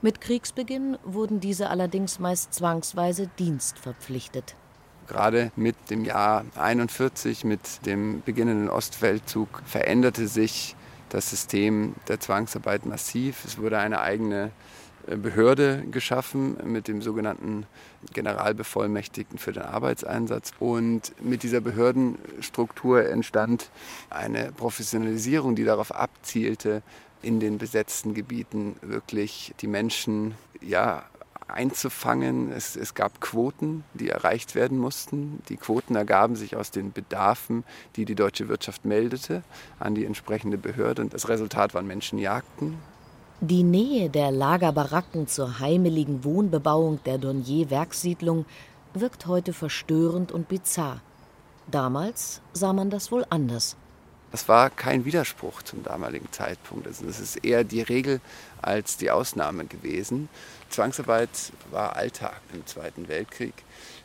Mit 0.00 0.22
Kriegsbeginn 0.22 0.96
wurden 1.04 1.40
diese 1.40 1.68
allerdings 1.68 2.18
meist 2.20 2.54
zwangsweise 2.54 3.28
dienstverpflichtet. 3.38 4.54
Gerade 5.08 5.52
mit 5.56 5.76
dem 5.90 6.06
Jahr 6.06 6.46
41, 6.56 7.44
mit 7.44 7.84
dem 7.84 8.22
beginnenden 8.22 8.70
Ostfeldzug, 8.70 9.60
veränderte 9.66 10.26
sich 10.26 10.74
das 11.10 11.28
System 11.28 11.96
der 12.08 12.18
Zwangsarbeit 12.18 12.86
massiv. 12.86 13.44
Es 13.44 13.58
wurde 13.58 13.78
eine 13.78 14.00
eigene 14.00 14.52
Behörde 15.16 15.84
geschaffen 15.90 16.56
mit 16.64 16.88
dem 16.88 17.02
sogenannten 17.02 17.66
Generalbevollmächtigten 18.12 19.38
für 19.38 19.52
den 19.52 19.62
Arbeitseinsatz. 19.62 20.52
Und 20.58 21.12
mit 21.22 21.42
dieser 21.42 21.60
Behördenstruktur 21.60 23.08
entstand 23.08 23.70
eine 24.08 24.52
Professionalisierung, 24.52 25.54
die 25.54 25.64
darauf 25.64 25.94
abzielte, 25.94 26.82
in 27.22 27.40
den 27.40 27.58
besetzten 27.58 28.14
Gebieten 28.14 28.76
wirklich 28.82 29.54
die 29.60 29.66
Menschen 29.66 30.34
ja, 30.62 31.04
einzufangen. 31.48 32.52
Es, 32.52 32.76
es, 32.76 32.94
gab 32.94 33.20
Quoten, 33.20 33.84
die 33.94 34.08
erreicht 34.08 34.54
werden 34.54 34.78
mussten. 34.78 35.42
Die 35.48 35.56
Quoten 35.56 35.96
ergaben 35.96 36.36
sich 36.36 36.56
aus 36.56 36.70
den 36.70 36.92
Bedarfen, 36.92 37.64
die 37.96 38.04
die 38.04 38.14
deutsche 38.14 38.48
Wirtschaft 38.48 38.84
meldete 38.84 39.42
an 39.78 39.94
die 39.94 40.04
entsprechende 40.04 40.58
Behörde. 40.58 41.02
Und 41.02 41.14
das 41.14 41.28
Resultat 41.28 41.74
waren 41.74 41.86
Menschenjagden, 41.86 42.78
die 43.40 43.62
Nähe 43.62 44.10
der 44.10 44.30
Lagerbaracken 44.30 45.26
zur 45.26 45.60
heimeligen 45.60 46.24
Wohnbebauung 46.24 47.00
der 47.04 47.16
Dornier-Werkssiedlung 47.16 48.44
wirkt 48.92 49.26
heute 49.26 49.54
verstörend 49.54 50.30
und 50.30 50.48
bizarr. 50.48 51.00
Damals 51.70 52.42
sah 52.52 52.74
man 52.74 52.90
das 52.90 53.10
wohl 53.10 53.24
anders. 53.30 53.76
Das 54.30 54.46
war 54.48 54.68
kein 54.70 55.04
Widerspruch 55.06 55.62
zum 55.62 55.82
damaligen 55.82 56.30
Zeitpunkt. 56.30 56.86
Also 56.86 57.06
es 57.06 57.18
ist 57.18 57.44
eher 57.44 57.64
die 57.64 57.80
Regel 57.80 58.20
als 58.60 58.96
die 58.96 59.10
Ausnahme 59.10 59.64
gewesen. 59.64 60.28
Zwangsarbeit 60.68 61.30
war 61.70 61.96
Alltag 61.96 62.40
im 62.52 62.64
Zweiten 62.66 63.08
Weltkrieg. 63.08 63.54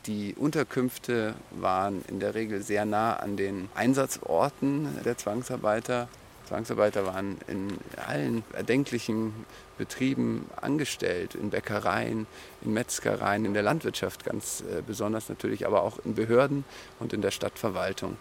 Die 0.06 0.34
Unterkünfte 0.34 1.34
waren 1.50 2.02
in 2.08 2.20
der 2.20 2.34
Regel 2.34 2.62
sehr 2.62 2.86
nah 2.86 3.14
an 3.14 3.36
den 3.36 3.68
Einsatzorten 3.74 4.88
der 5.04 5.16
Zwangsarbeiter. 5.16 6.08
Zwangsarbeiter 6.46 7.06
waren 7.06 7.38
in 7.48 7.78
allen 8.06 8.44
erdenklichen 8.52 9.32
Betrieben 9.78 10.46
angestellt, 10.56 11.34
in 11.34 11.50
Bäckereien, 11.50 12.26
in 12.62 12.72
Metzgereien, 12.72 13.44
in 13.44 13.54
der 13.54 13.62
Landwirtschaft 13.62 14.24
ganz 14.24 14.62
äh, 14.62 14.82
besonders 14.86 15.28
natürlich, 15.28 15.66
aber 15.66 15.82
auch 15.82 15.98
in 16.04 16.14
Behörden 16.14 16.64
und 16.98 17.12
in 17.12 17.20
der 17.20 17.30
Stadtverwaltung. 17.30 18.16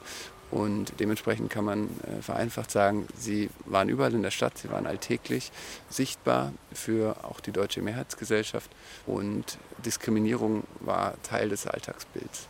Und 0.51 0.93
dementsprechend 0.99 1.49
kann 1.49 1.65
man 1.65 1.85
äh, 1.85 2.21
vereinfacht 2.21 2.71
sagen, 2.71 3.07
sie 3.17 3.49
waren 3.65 3.89
überall 3.89 4.13
in 4.13 4.21
der 4.21 4.31
Stadt, 4.31 4.57
sie 4.57 4.69
waren 4.69 4.85
alltäglich 4.85 5.51
sichtbar 5.89 6.53
für 6.71 7.15
auch 7.23 7.39
die 7.39 7.51
deutsche 7.51 7.81
Mehrheitsgesellschaft 7.81 8.69
und 9.05 9.57
Diskriminierung 9.85 10.63
war 10.81 11.15
Teil 11.23 11.49
des 11.49 11.67
Alltagsbilds. 11.67 12.47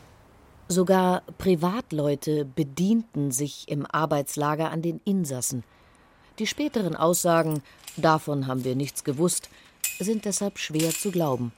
Sogar 0.68 1.22
Privatleute 1.38 2.44
bedienten 2.44 3.30
sich 3.30 3.70
im 3.70 3.86
Arbeitslager 3.86 4.72
an 4.72 4.82
den 4.82 5.00
Insassen. 5.06 5.64
Die 6.40 6.48
späteren 6.48 6.96
Aussagen, 6.96 7.62
davon 7.98 8.48
haben 8.48 8.64
wir 8.64 8.76
nichts 8.76 9.04
gewusst, 9.04 9.50
sind 10.00 10.26
deshalb 10.26 10.58
schwer 10.58 10.90
zu 10.90 11.12
glauben. 11.12 11.52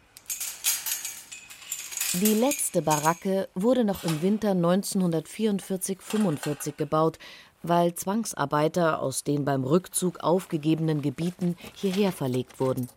Die 2.13 2.33
letzte 2.33 2.81
Baracke 2.81 3.47
wurde 3.55 3.85
noch 3.85 4.03
im 4.03 4.21
Winter 4.21 4.51
1944-45 4.51 6.73
gebaut, 6.75 7.17
weil 7.63 7.95
Zwangsarbeiter 7.95 9.01
aus 9.01 9.23
den 9.23 9.45
beim 9.45 9.63
Rückzug 9.63 10.19
aufgegebenen 10.19 11.01
Gebieten 11.01 11.55
hierher 11.75 12.11
verlegt 12.11 12.59
wurden. 12.59 12.89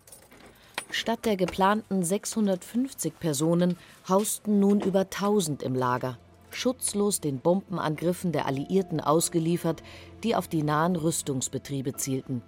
Statt 0.92 1.24
der 1.24 1.36
geplanten 1.36 2.02
650 2.02 3.18
Personen 3.18 3.76
hausten 4.08 4.58
nun 4.58 4.80
über 4.80 5.00
1000 5.00 5.62
im 5.62 5.74
Lager, 5.74 6.18
schutzlos 6.50 7.20
den 7.20 7.38
Bombenangriffen 7.38 8.32
der 8.32 8.46
Alliierten 8.46 9.00
ausgeliefert, 9.00 9.82
die 10.24 10.34
auf 10.34 10.48
die 10.48 10.64
nahen 10.64 10.96
Rüstungsbetriebe 10.96 11.94
zielten. 11.94 12.42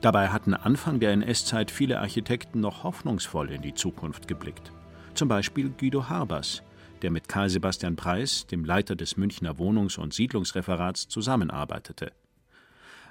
Dabei 0.00 0.28
hatten 0.28 0.54
Anfang 0.54 1.00
der 1.00 1.12
NS-Zeit 1.12 1.70
viele 1.70 2.00
Architekten 2.00 2.60
noch 2.60 2.84
hoffnungsvoll 2.84 3.50
in 3.50 3.62
die 3.62 3.74
Zukunft 3.74 4.28
geblickt. 4.28 4.72
Zum 5.14 5.28
Beispiel 5.28 5.70
Guido 5.70 6.08
Harbers, 6.08 6.62
der 7.02 7.10
mit 7.10 7.28
Karl 7.28 7.48
Sebastian 7.48 7.96
Preis, 7.96 8.46
dem 8.46 8.64
Leiter 8.64 8.96
des 8.96 9.16
Münchner 9.16 9.58
Wohnungs- 9.58 9.98
und 9.98 10.12
Siedlungsreferats, 10.12 11.08
zusammenarbeitete. 11.08 12.12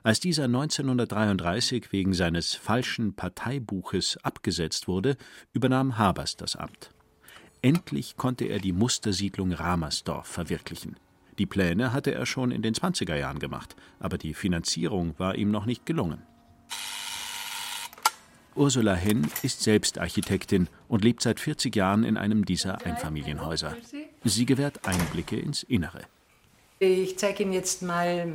Als 0.05 0.19
dieser 0.19 0.43
1933 0.43 1.91
wegen 1.91 2.13
seines 2.13 2.53
falschen 2.53 3.15
Parteibuches 3.15 4.19
abgesetzt 4.21 4.88
wurde, 4.88 5.17
übernahm 5.51 5.97
Habers 5.97 6.38
das 6.38 6.55
Amt. 6.55 6.91
Endlich 7.63 8.15
konnte 8.15 8.45
er 8.45 8.59
die 8.59 8.71
Mustersiedlung 8.71 9.51
Ramersdorf 9.51 10.27
verwirklichen. 10.27 10.97
Die 11.39 11.47
Pläne 11.47 11.91
hatte 11.91 12.13
er 12.13 12.27
schon 12.27 12.51
in 12.51 12.62
den 12.62 12.75
20er 12.75 13.15
Jahren 13.15 13.39
gemacht, 13.39 13.75
aber 14.00 14.19
die 14.19 14.35
Finanzierung 14.35 15.15
war 15.17 15.33
ihm 15.33 15.50
noch 15.50 15.65
nicht 15.65 15.88
gelungen. 15.88 16.21
Ursula 18.53 18.93
Henn 18.93 19.27
ist 19.41 19.63
selbst 19.63 19.97
Architektin 19.97 20.69
und 20.88 21.03
lebt 21.03 21.24
seit 21.24 21.39
40 21.39 21.75
Jahren 21.75 22.03
in 22.03 22.17
einem 22.17 22.45
dieser 22.45 22.85
Einfamilienhäuser. 22.85 23.75
Sie 24.24 24.45
gewährt 24.45 24.88
Einblicke 24.88 25.39
ins 25.39 25.63
Innere. 25.63 26.01
Ich 26.77 27.17
zeige 27.17 27.44
Ihnen 27.44 27.53
jetzt 27.53 27.84
mal, 27.84 28.27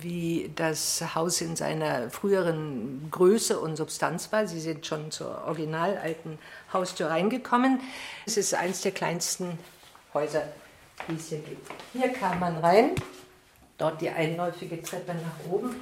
wie 0.00 0.52
das 0.54 1.02
Haus 1.14 1.40
in 1.40 1.56
seiner 1.56 2.10
früheren 2.10 3.08
Größe 3.10 3.58
und 3.58 3.76
Substanz 3.76 4.30
war. 4.32 4.46
Sie 4.46 4.60
sind 4.60 4.84
schon 4.84 5.10
zur 5.10 5.44
original 5.46 5.96
alten 5.96 6.38
Haustür 6.74 7.08
reingekommen. 7.08 7.80
Es 8.26 8.36
ist 8.36 8.52
eines 8.52 8.82
der 8.82 8.92
kleinsten 8.92 9.58
Häuser, 10.12 10.42
die 11.08 11.14
es 11.14 11.30
hier 11.30 11.38
gibt. 11.38 11.70
Hier 11.94 12.10
kam 12.10 12.40
man 12.40 12.58
rein, 12.58 12.90
dort 13.78 14.02
die 14.02 14.10
einläufige 14.10 14.82
Treppe 14.82 15.14
nach 15.14 15.50
oben. 15.50 15.74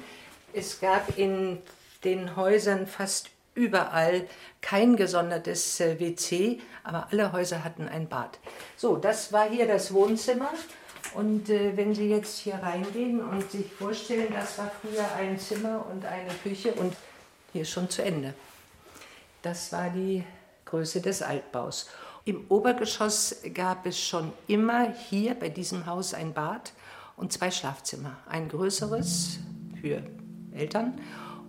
Es 0.53 0.79
gab 0.79 1.17
in 1.17 1.57
den 2.05 2.37
Häusern 2.37 2.87
fast 2.87 3.29
überall 3.55 4.25
kein 4.61 4.95
gesondertes 4.95 5.81
äh, 5.81 5.99
WC, 5.99 6.61
aber 6.85 7.09
alle 7.11 7.33
Häuser 7.33 7.65
hatten 7.65 7.89
ein 7.89 8.07
Bad. 8.07 8.39
So, 8.77 8.95
das 8.95 9.33
war 9.33 9.49
hier 9.49 9.67
das 9.67 9.93
Wohnzimmer. 9.93 10.49
Und 11.13 11.49
äh, 11.49 11.75
wenn 11.75 11.95
Sie 11.95 12.09
jetzt 12.09 12.39
hier 12.39 12.55
reingehen 12.55 13.21
und 13.21 13.49
sich 13.51 13.65
vorstellen, 13.71 14.27
das 14.33 14.57
war 14.57 14.71
früher 14.81 15.05
ein 15.17 15.39
Zimmer 15.39 15.85
und 15.91 16.05
eine 16.05 16.31
Küche 16.43 16.73
und 16.73 16.93
hier 17.51 17.63
ist 17.63 17.71
schon 17.71 17.89
zu 17.89 18.03
Ende. 18.03 18.33
Das 19.41 19.71
war 19.71 19.89
die 19.89 20.23
Größe 20.65 21.01
des 21.01 21.21
Altbaus. 21.21 21.89
Im 22.25 22.45
Obergeschoss 22.49 23.37
gab 23.53 23.85
es 23.85 23.99
schon 23.99 24.31
immer 24.47 24.93
hier 24.93 25.33
bei 25.33 25.49
diesem 25.49 25.85
Haus 25.85 26.13
ein 26.13 26.33
Bad 26.33 26.73
und 27.17 27.33
zwei 27.33 27.49
Schlafzimmer. 27.49 28.17
Ein 28.27 28.49
größeres 28.49 29.39
für 29.81 30.03
Eltern 30.51 30.99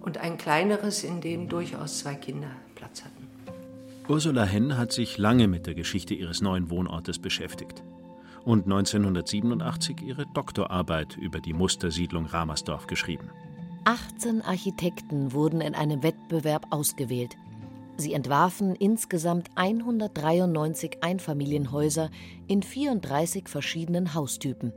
und 0.01 0.19
ein 0.19 0.39
kleineres, 0.39 1.05
in 1.05 1.21
dem 1.21 1.49
durchaus 1.49 1.99
zwei 1.99 2.15
Kinder 2.15 2.51
Platz 2.77 3.03
hatten. 3.05 3.29
Ursula 4.09 4.45
Henn 4.45 4.79
hat 4.79 4.93
sich 4.93 5.19
lange 5.19 5.49
mit 5.49 5.67
der 5.67 5.75
Geschichte 5.75 6.15
ihres 6.15 6.41
neuen 6.41 6.71
Wohnortes 6.71 7.19
beschäftigt 7.19 7.83
und 8.45 8.65
1987 8.65 10.03
ihre 10.03 10.27
Doktorarbeit 10.27 11.17
über 11.17 11.41
die 11.41 11.53
Mustersiedlung 11.53 12.27
Ramersdorf 12.27 12.87
geschrieben. 12.87 13.31
18 13.85 14.43
Architekten 14.43 15.33
wurden 15.33 15.61
in 15.61 15.75
einem 15.75 16.03
Wettbewerb 16.03 16.67
ausgewählt. 16.71 17.37
Sie 17.97 18.15
entwarfen 18.15 18.75
insgesamt 18.75 19.49
193 19.57 20.99
Einfamilienhäuser 21.03 22.11
in 22.47 22.63
34 22.63 23.49
verschiedenen 23.49 24.15
Haustypen. 24.15 24.73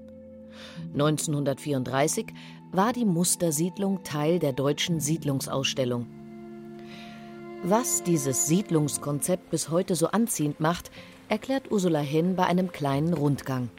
1934 0.93 2.27
war 2.72 2.91
die 2.93 3.05
Mustersiedlung 3.05 4.03
Teil 4.03 4.39
der 4.39 4.53
deutschen 4.53 5.00
Siedlungsausstellung. 5.00 6.08
Was 7.63 8.03
dieses 8.03 8.48
Siedlungskonzept 8.48 9.50
bis 9.50 9.70
heute 9.70 9.96
so 9.96 10.08
anziehend 10.08 10.60
macht, 10.60 10.91
erklärt 11.30 11.72
Ursula 11.72 12.00
Henn 12.00 12.36
bei 12.36 12.46
einem 12.46 12.72
kleinen 12.72 13.13
Rundgang. 13.13 13.70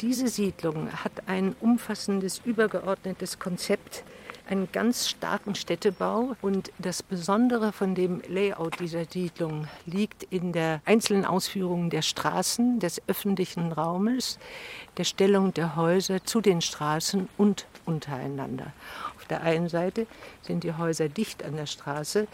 Diese 0.00 0.28
Siedlung 0.28 0.92
hat 0.92 1.12
ein 1.26 1.56
umfassendes, 1.60 2.40
übergeordnetes 2.44 3.38
Konzept, 3.38 4.04
einen 4.48 4.68
ganz 4.72 5.08
starken 5.08 5.54
Städtebau. 5.54 6.36
Und 6.40 6.72
das 6.78 7.02
Besondere 7.02 7.72
von 7.72 7.94
dem 7.94 8.22
Layout 8.28 8.80
dieser 8.80 9.04
Siedlung 9.04 9.66
liegt 9.86 10.22
in 10.24 10.52
der 10.52 10.80
einzelnen 10.84 11.24
Ausführung 11.24 11.90
der 11.90 12.02
Straßen, 12.02 12.78
des 12.78 13.02
öffentlichen 13.08 13.72
Raumes, 13.72 14.38
der 14.96 15.04
Stellung 15.04 15.52
der 15.54 15.76
Häuser 15.76 16.24
zu 16.24 16.40
den 16.40 16.60
Straßen 16.60 17.28
und 17.36 17.66
untereinander. 17.84 18.72
Auf 19.16 19.24
der 19.26 19.42
einen 19.42 19.68
Seite 19.68 20.06
sind 20.42 20.64
die 20.64 20.74
Häuser 20.74 21.08
dicht 21.08 21.44
an 21.44 21.56
der 21.56 21.66
Straße 21.66 22.26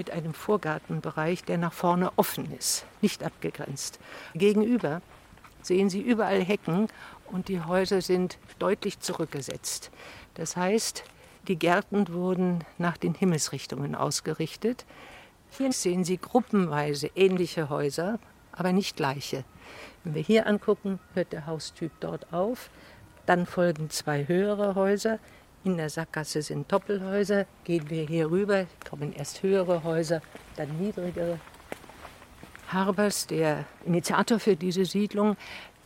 mit 0.00 0.10
einem 0.12 0.32
Vorgartenbereich, 0.32 1.44
der 1.44 1.58
nach 1.58 1.74
vorne 1.74 2.10
offen 2.16 2.50
ist, 2.56 2.86
nicht 3.02 3.22
abgegrenzt. 3.22 4.00
Gegenüber 4.34 5.02
sehen 5.60 5.90
Sie 5.90 6.00
überall 6.00 6.42
Hecken 6.42 6.88
und 7.26 7.48
die 7.48 7.60
Häuser 7.60 8.00
sind 8.00 8.38
deutlich 8.58 9.00
zurückgesetzt. 9.00 9.90
Das 10.32 10.56
heißt, 10.56 11.04
die 11.48 11.56
Gärten 11.56 12.08
wurden 12.14 12.64
nach 12.78 12.96
den 12.96 13.12
Himmelsrichtungen 13.12 13.94
ausgerichtet. 13.94 14.86
Hier 15.50 15.70
sehen 15.70 16.02
Sie 16.02 16.16
gruppenweise 16.16 17.10
ähnliche 17.14 17.68
Häuser, 17.68 18.18
aber 18.52 18.72
nicht 18.72 18.96
gleiche. 18.96 19.44
Wenn 20.02 20.14
wir 20.14 20.22
hier 20.22 20.46
angucken, 20.46 20.98
hört 21.12 21.34
der 21.34 21.44
Haustyp 21.44 21.92
dort 22.00 22.32
auf. 22.32 22.70
Dann 23.26 23.44
folgen 23.44 23.90
zwei 23.90 24.26
höhere 24.26 24.74
Häuser. 24.76 25.18
In 25.62 25.76
der 25.76 25.90
Sackgasse 25.90 26.40
sind 26.40 26.72
Doppelhäuser. 26.72 27.44
Gehen 27.64 27.90
wir 27.90 28.06
hier 28.06 28.30
rüber, 28.30 28.66
kommen 28.88 29.12
erst 29.12 29.42
höhere 29.42 29.84
Häuser, 29.84 30.22
dann 30.56 30.78
niedrigere. 30.78 31.38
Harbers, 32.68 33.26
der 33.26 33.66
Initiator 33.84 34.38
für 34.38 34.56
diese 34.56 34.86
Siedlung, 34.86 35.36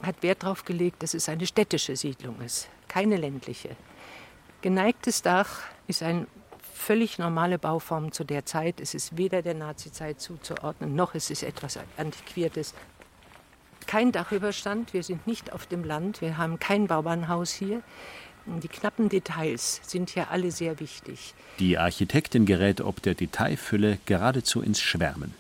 hat 0.03 0.23
Wert 0.23 0.43
darauf 0.45 0.65
gelegt, 0.65 1.03
dass 1.03 1.15
es 1.15 1.29
eine 1.29 1.47
städtische 1.47 1.97
Siedlung 1.97 2.41
ist, 2.41 2.69
keine 2.89 3.17
ländliche. 3.17 3.71
Geneigtes 4.61 5.23
Dach 5.23 5.63
ist 5.89 6.03
eine 6.03 6.27
völlig 6.73 7.19
normale 7.19 7.59
Bauform 7.59 8.13
zu 8.13 8.25
der 8.25 8.45
Zeit. 8.45 8.81
Es 8.81 8.95
ist 8.95 9.17
weder 9.17 9.43
der 9.43 9.55
Nazizeit 9.55 10.21
zuzuordnen, 10.21 10.95
noch 10.95 11.15
ist 11.15 11.31
es 11.31 11.43
etwas 11.43 11.79
Antiquiertes. 11.97 12.75
Kein 13.87 14.13
Dachüberstand, 14.13 14.93
wir 14.93 15.03
sind 15.03 15.27
nicht 15.27 15.53
auf 15.53 15.67
dem 15.67 15.85
Land, 15.85 16.21
wir 16.21 16.39
haben 16.39 16.59
kein 16.59 16.87
Baubahnhaus 16.87 17.51
hier. 17.51 17.83
Die 18.47 18.69
knappen 18.69 19.09
Details 19.09 19.81
sind 19.87 20.11
hier 20.11 20.31
alle 20.31 20.51
sehr 20.51 20.79
wichtig. 20.81 21.35
Die 21.59 21.79
Architektin 21.79 22.45
gerät 22.47 22.81
ob 22.81 23.01
der 23.03 23.15
Detailfülle 23.15 23.99
geradezu 24.07 24.61
ins 24.61 24.81
Schwärmen. 24.81 25.35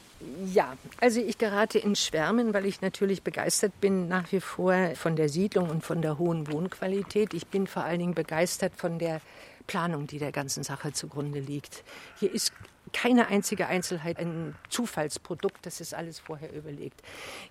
Ja, 0.52 0.76
also 1.00 1.20
ich 1.20 1.38
gerate 1.38 1.78
ins 1.78 2.04
Schwärmen, 2.04 2.54
weil 2.54 2.66
ich 2.66 2.80
natürlich 2.80 3.22
begeistert 3.22 3.78
bin 3.80 4.08
nach 4.08 4.32
wie 4.32 4.40
vor 4.40 4.74
von 4.94 5.16
der 5.16 5.28
Siedlung 5.28 5.70
und 5.70 5.84
von 5.84 6.02
der 6.02 6.18
hohen 6.18 6.50
Wohnqualität. 6.50 7.34
Ich 7.34 7.46
bin 7.46 7.66
vor 7.66 7.84
allen 7.84 7.98
Dingen 7.98 8.14
begeistert 8.14 8.72
von 8.76 8.98
der 8.98 9.20
Planung, 9.66 10.06
die 10.06 10.18
der 10.18 10.32
ganzen 10.32 10.62
Sache 10.62 10.92
zugrunde 10.92 11.40
liegt. 11.40 11.84
Hier 12.18 12.32
ist 12.32 12.52
keine 12.94 13.26
einzige 13.26 13.66
Einzelheit 13.66 14.18
ein 14.18 14.54
Zufallsprodukt, 14.70 15.66
das 15.66 15.80
ist 15.80 15.92
alles 15.92 16.18
vorher 16.20 16.52
überlegt. 16.54 17.02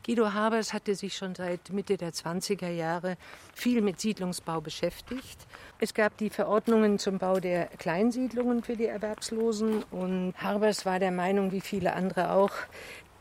Guido 0.05 0.33
Habers 0.33 0.73
hatte 0.73 0.95
sich 0.95 1.15
schon 1.15 1.35
seit 1.35 1.69
Mitte 1.69 1.97
der 1.97 2.11
20er 2.11 2.69
Jahre 2.69 3.17
viel 3.53 3.81
mit 3.81 3.99
Siedlungsbau 3.99 4.61
beschäftigt. 4.61 5.45
Es 5.79 5.93
gab 5.93 6.17
die 6.17 6.29
Verordnungen 6.29 6.97
zum 6.97 7.19
Bau 7.19 7.39
der 7.39 7.67
Kleinsiedlungen 7.77 8.63
für 8.63 8.75
die 8.75 8.87
Erwerbslosen 8.87 9.83
und 9.91 10.33
Habers 10.37 10.85
war 10.85 10.97
der 10.97 11.11
Meinung, 11.11 11.51
wie 11.51 11.61
viele 11.61 11.93
andere 11.93 12.31
auch, 12.31 12.53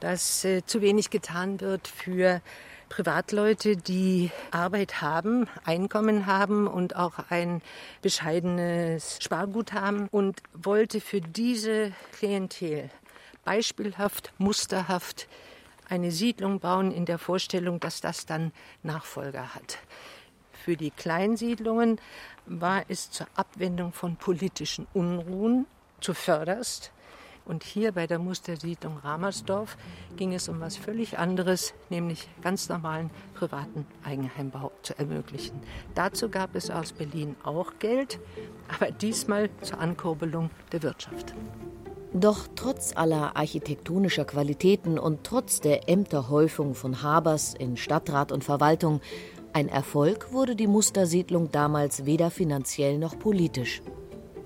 dass 0.01 0.45
äh, 0.45 0.65
zu 0.65 0.81
wenig 0.81 1.11
getan 1.11 1.61
wird 1.61 1.89
für 1.89 2.41
Privatleute, 2.93 3.79
die 3.79 4.31
Arbeit 4.51 5.01
haben, 5.01 5.49
Einkommen 5.65 6.27
haben 6.27 6.67
und 6.67 6.95
auch 6.95 7.15
ein 7.31 7.63
bescheidenes 8.03 9.17
Spargut 9.19 9.73
haben 9.73 10.09
und 10.09 10.43
wollte 10.53 11.01
für 11.01 11.23
diese 11.23 11.93
Klientel 12.13 12.91
beispielhaft, 13.47 14.35
musterhaft 14.37 15.27
eine 15.89 16.11
Siedlung 16.11 16.61
bauen 16.61 16.93
in 16.93 17.07
der 17.07 17.17
Vorstellung, 17.17 17.81
dass 17.81 18.03
das 18.03 18.27
dann 18.27 18.53
Nachfolger 18.83 19.55
hat. 19.55 19.79
Für 20.53 20.77
die 20.77 20.91
Kleinsiedlungen 20.91 21.99
war 22.45 22.83
es 22.89 23.11
zur 23.11 23.27
Abwendung 23.37 23.95
von 23.95 24.17
politischen 24.17 24.87
Unruhen 24.93 25.65
zuvörderst 26.03 26.93
und 27.45 27.65
hier 27.65 27.93
bei 27.93 28.07
der 28.07 28.19
Mustersiedlung 28.19 28.99
Ramersdorf 28.99 29.77
ging 30.17 30.33
es 30.33 30.49
um 30.49 30.61
was 30.61 30.77
völlig 30.77 31.19
anderes, 31.19 31.75
nämlich 31.91 32.29
ganz 32.43 32.69
normalen 32.69 33.11
privaten 33.35 33.87
Eigenheimbau 34.05 34.73
zu 34.83 34.99
ermöglichen. 34.99 35.61
Dazu 35.95 36.29
gab 36.29 36.55
es 36.55 36.71
aus 36.71 36.93
Berlin 36.93 37.37
auch 37.43 37.73
Geld, 37.79 38.21
aber 38.69 38.91
diesmal 38.91 39.51
zur 39.63 39.81
Ankurbelung 39.81 40.51
der 40.73 40.83
Wirtschaft. 40.83 41.35
Doch 42.15 42.47
trotz 42.57 42.95
aller 42.95 43.37
architektonischer 43.37 44.27
Qualitäten 44.27 44.99
und 44.99 45.25
trotz 45.25 45.61
der 45.61 45.89
Ämterhäufung 45.89 46.75
von 46.75 47.03
Habers 47.03 47.55
in 47.55 47.79
Stadtrat 47.79 48.33
und 48.33 48.45
Verwaltung, 48.45 49.01
ein 49.55 49.69
Erfolg 49.69 50.33
wurde 50.33 50.55
die 50.55 50.67
Mustersiedlung 50.67 51.51
damals 51.53 52.05
weder 52.05 52.31
finanziell 52.31 52.99
noch 52.99 53.19
politisch. 53.19 53.83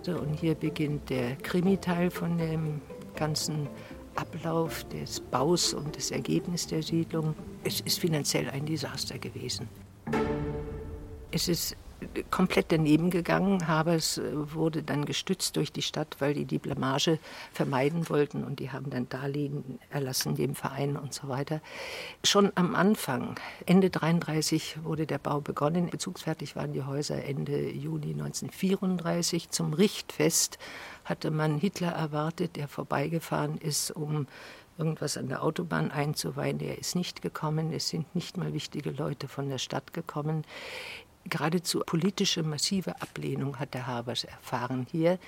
So, 0.07 0.13
und 0.13 0.39
hier 0.39 0.55
beginnt 0.55 1.11
der 1.11 1.35
Krimi-Teil 1.35 2.13
von 2.13 2.39
dem 2.39 2.81
ganzen 3.17 3.67
Ablauf 4.15 4.85
des 4.85 5.19
Baus 5.19 5.75
und 5.75 5.97
des 5.97 6.13
Ergebnisses 6.13 6.69
der 6.69 6.81
Siedlung. 6.85 7.35
Es 7.65 7.81
ist 7.81 7.99
finanziell 7.99 8.49
ein 8.51 8.65
Desaster 8.67 9.19
gewesen. 9.19 9.69
Es 11.33 11.49
ist 11.49 11.77
komplett 12.31 12.67
daneben 12.73 13.11
gegangen, 13.11 13.63
aber 13.63 13.95
es 13.95 14.19
äh, 14.19 14.23
wurde 14.55 14.83
dann 14.83 15.05
gestützt 15.05 15.57
durch 15.57 15.73
die 15.73 15.83
Stadt, 15.83 16.17
weil 16.19 16.35
die 16.35 16.45
die 16.45 16.59
Blamage 16.59 17.19
vermeiden 17.53 18.09
wollten 18.09 18.45
und 18.45 18.61
die 18.61 18.71
haben 18.71 18.91
dann 18.91 19.09
Darlehen 19.09 19.79
erlassen 19.91 20.35
dem 20.35 20.55
Verein 20.55 20.97
und 20.97 21.13
so 21.15 21.29
weiter. 21.29 21.61
Schon 22.25 22.53
am 22.55 22.75
Anfang, 22.75 23.37
Ende 23.67 23.91
33 23.91 24.85
wurde 24.85 25.07
der 25.07 25.19
Bau 25.19 25.41
begonnen. 25.41 25.91
Bezugsfertig 25.91 26.57
waren 26.57 26.73
die 26.73 26.83
Häuser 26.83 27.25
Ende 27.25 27.71
Juni 27.71 28.13
1934. 28.13 29.51
Zum 29.51 29.73
Richtfest 29.73 30.59
hatte 31.05 31.31
man 31.31 31.59
Hitler 31.59 31.93
erwartet, 31.93 32.57
der 32.57 32.69
vorbeigefahren 32.69 33.59
ist, 33.59 33.91
um 33.91 34.27
irgendwas 34.79 35.17
an 35.17 35.29
der 35.29 35.43
Autobahn 35.43 35.91
einzuweihen. 35.91 36.59
Der 36.59 36.79
ist 36.79 36.97
nicht 36.97 37.23
gekommen. 37.23 37.73
Es 37.73 37.89
sind 37.89 38.15
nicht 38.15 38.37
mal 38.37 38.53
wichtige 38.53 38.91
Leute 38.91 39.29
von 39.29 39.49
der 39.49 39.59
Stadt 39.59 39.93
gekommen 39.93 40.45
geradezu 41.29 41.81
politische 41.81 42.43
massive 42.43 43.01
Ablehnung 43.01 43.59
hat 43.59 43.75
der 43.75 43.87
Habers 43.87 44.25
erfahren 44.25 44.87
hier, 44.91 45.19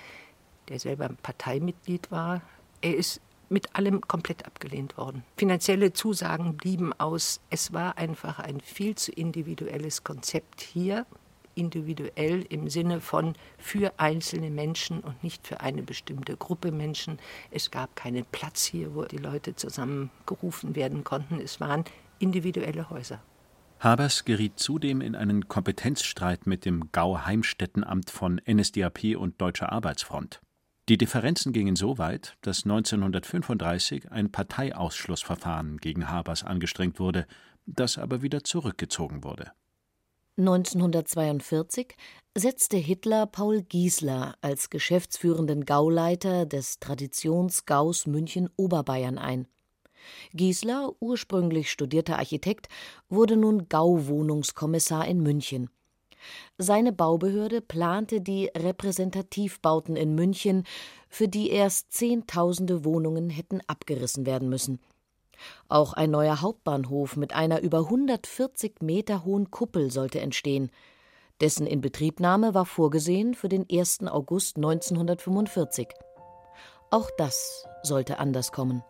der 0.69 0.79
selber 0.79 1.09
Parteimitglied 1.23 2.11
war. 2.11 2.43
Er 2.81 2.97
ist 2.97 3.21
mit 3.49 3.75
allem 3.75 4.01
komplett 4.03 4.45
abgelehnt 4.47 4.97
worden. 4.97 5.25
Finanzielle 5.37 5.93
Zusagen 5.93 6.57
blieben 6.57 6.93
aus. 6.93 7.41
Es 7.51 7.73
war 7.73 7.97
einfach 7.97 8.39
ein 8.39 8.61
viel 8.61 8.95
zu 8.95 9.13
individuelles 9.13 10.05
Konzept 10.05 10.61
hier. 10.61 11.07
Individuell 11.55 12.47
im 12.51 12.69
Sinne 12.69 13.01
von 13.01 13.35
für 13.59 13.93
einzelne 13.97 14.49
Menschen 14.49 15.01
und 15.01 15.25
nicht 15.25 15.45
für 15.47 15.61
eine 15.61 15.83
bestimmte 15.83 16.37
Gruppe 16.37 16.71
Menschen. 16.71 17.19
Es 17.51 17.73
gab 17.73 17.97
keinen 17.97 18.25
Platz 18.27 18.65
hier, 18.65 18.95
wo 18.95 19.05
die 19.05 19.17
Leute 19.17 19.57
zusammengerufen 19.57 20.77
werden 20.77 21.03
konnten. 21.03 21.41
Es 21.41 21.59
waren 21.59 21.85
individuelle 22.21 22.91
Häuser. 22.91 23.21
Habers 23.81 24.25
geriet 24.25 24.59
zudem 24.59 25.01
in 25.01 25.15
einen 25.15 25.47
Kompetenzstreit 25.47 26.47
mit 26.47 26.65
dem 26.65 26.91
Gau-Heimstättenamt 26.91 28.11
von 28.11 28.41
NSDAP 28.45 29.17
und 29.17 29.41
Deutscher 29.41 29.71
Arbeitsfront. 29.71 30.41
Die 30.89 30.99
Differenzen 30.99 31.53
gingen 31.53 31.77
so 31.77 31.99
weit, 31.99 32.37
dass 32.41 32.65
1935 32.65 34.11
ein 34.11 34.33
Parteiausschlussverfahren 34.33 35.77
gegen 35.77 36.09
Habers 36.09 36.45
angestrengt 36.45 36.99
wurde, 36.99 37.27
das 37.67 37.99
aber 37.99 38.23
wieder 38.23 38.43
zurückgezogen 38.43 39.23
wurde. 39.23 39.53
1942 40.39 41.95
setzte 42.37 42.77
Hitler 42.77 43.27
Paul 43.27 43.63
Giesler 43.63 44.37
als 44.41 44.71
geschäftsführenden 44.71 45.65
Gauleiter 45.65 46.47
des 46.47 46.79
Traditionsgaus 46.79 48.07
München 48.07 48.49
Oberbayern 48.57 49.19
ein. 49.19 49.47
Giesler, 50.33 50.93
ursprünglich 51.01 51.71
studierter 51.71 52.19
Architekt, 52.19 52.69
wurde 53.09 53.37
nun 53.37 53.69
Gauwohnungskommissar 53.69 55.07
in 55.07 55.23
München. 55.23 55.71
Seine 56.59 56.93
Baubehörde 56.93 57.61
plante 57.61 58.21
die 58.21 58.51
Repräsentativbauten 58.57 59.97
in 59.97 60.15
München, 60.15 60.65
für 61.09 61.29
die 61.29 61.51
erst 61.51 61.93
Zehntausende 61.93 62.85
Wohnungen 62.85 63.31
hätten 63.31 63.61
abgerissen 63.67 64.27
werden 64.27 64.49
müssen. 64.49 64.81
Auch 65.69 65.93
ein 65.93 66.11
neuer 66.11 66.41
Hauptbahnhof 66.41 67.17
mit 67.17 67.33
einer 67.33 67.61
über 67.61 67.79
140 67.81 68.83
Meter 68.83 69.25
hohen 69.25 69.51
Kuppel 69.51 69.91
sollte 69.91 70.21
entstehen. 70.21 70.71
Dessen 71.41 71.67
Inbetriebnahme 71.67 72.55
war 72.55 72.67
vorgesehen 72.67 73.35
für 73.35 73.49
den 73.49 73.65
1. 73.71 74.01
August 74.09 74.57
1945. 74.57 75.89
Auch 76.91 77.11
das 77.17 77.65
sollte 77.85 78.19
anders 78.19 78.51
kommen. 78.51 78.83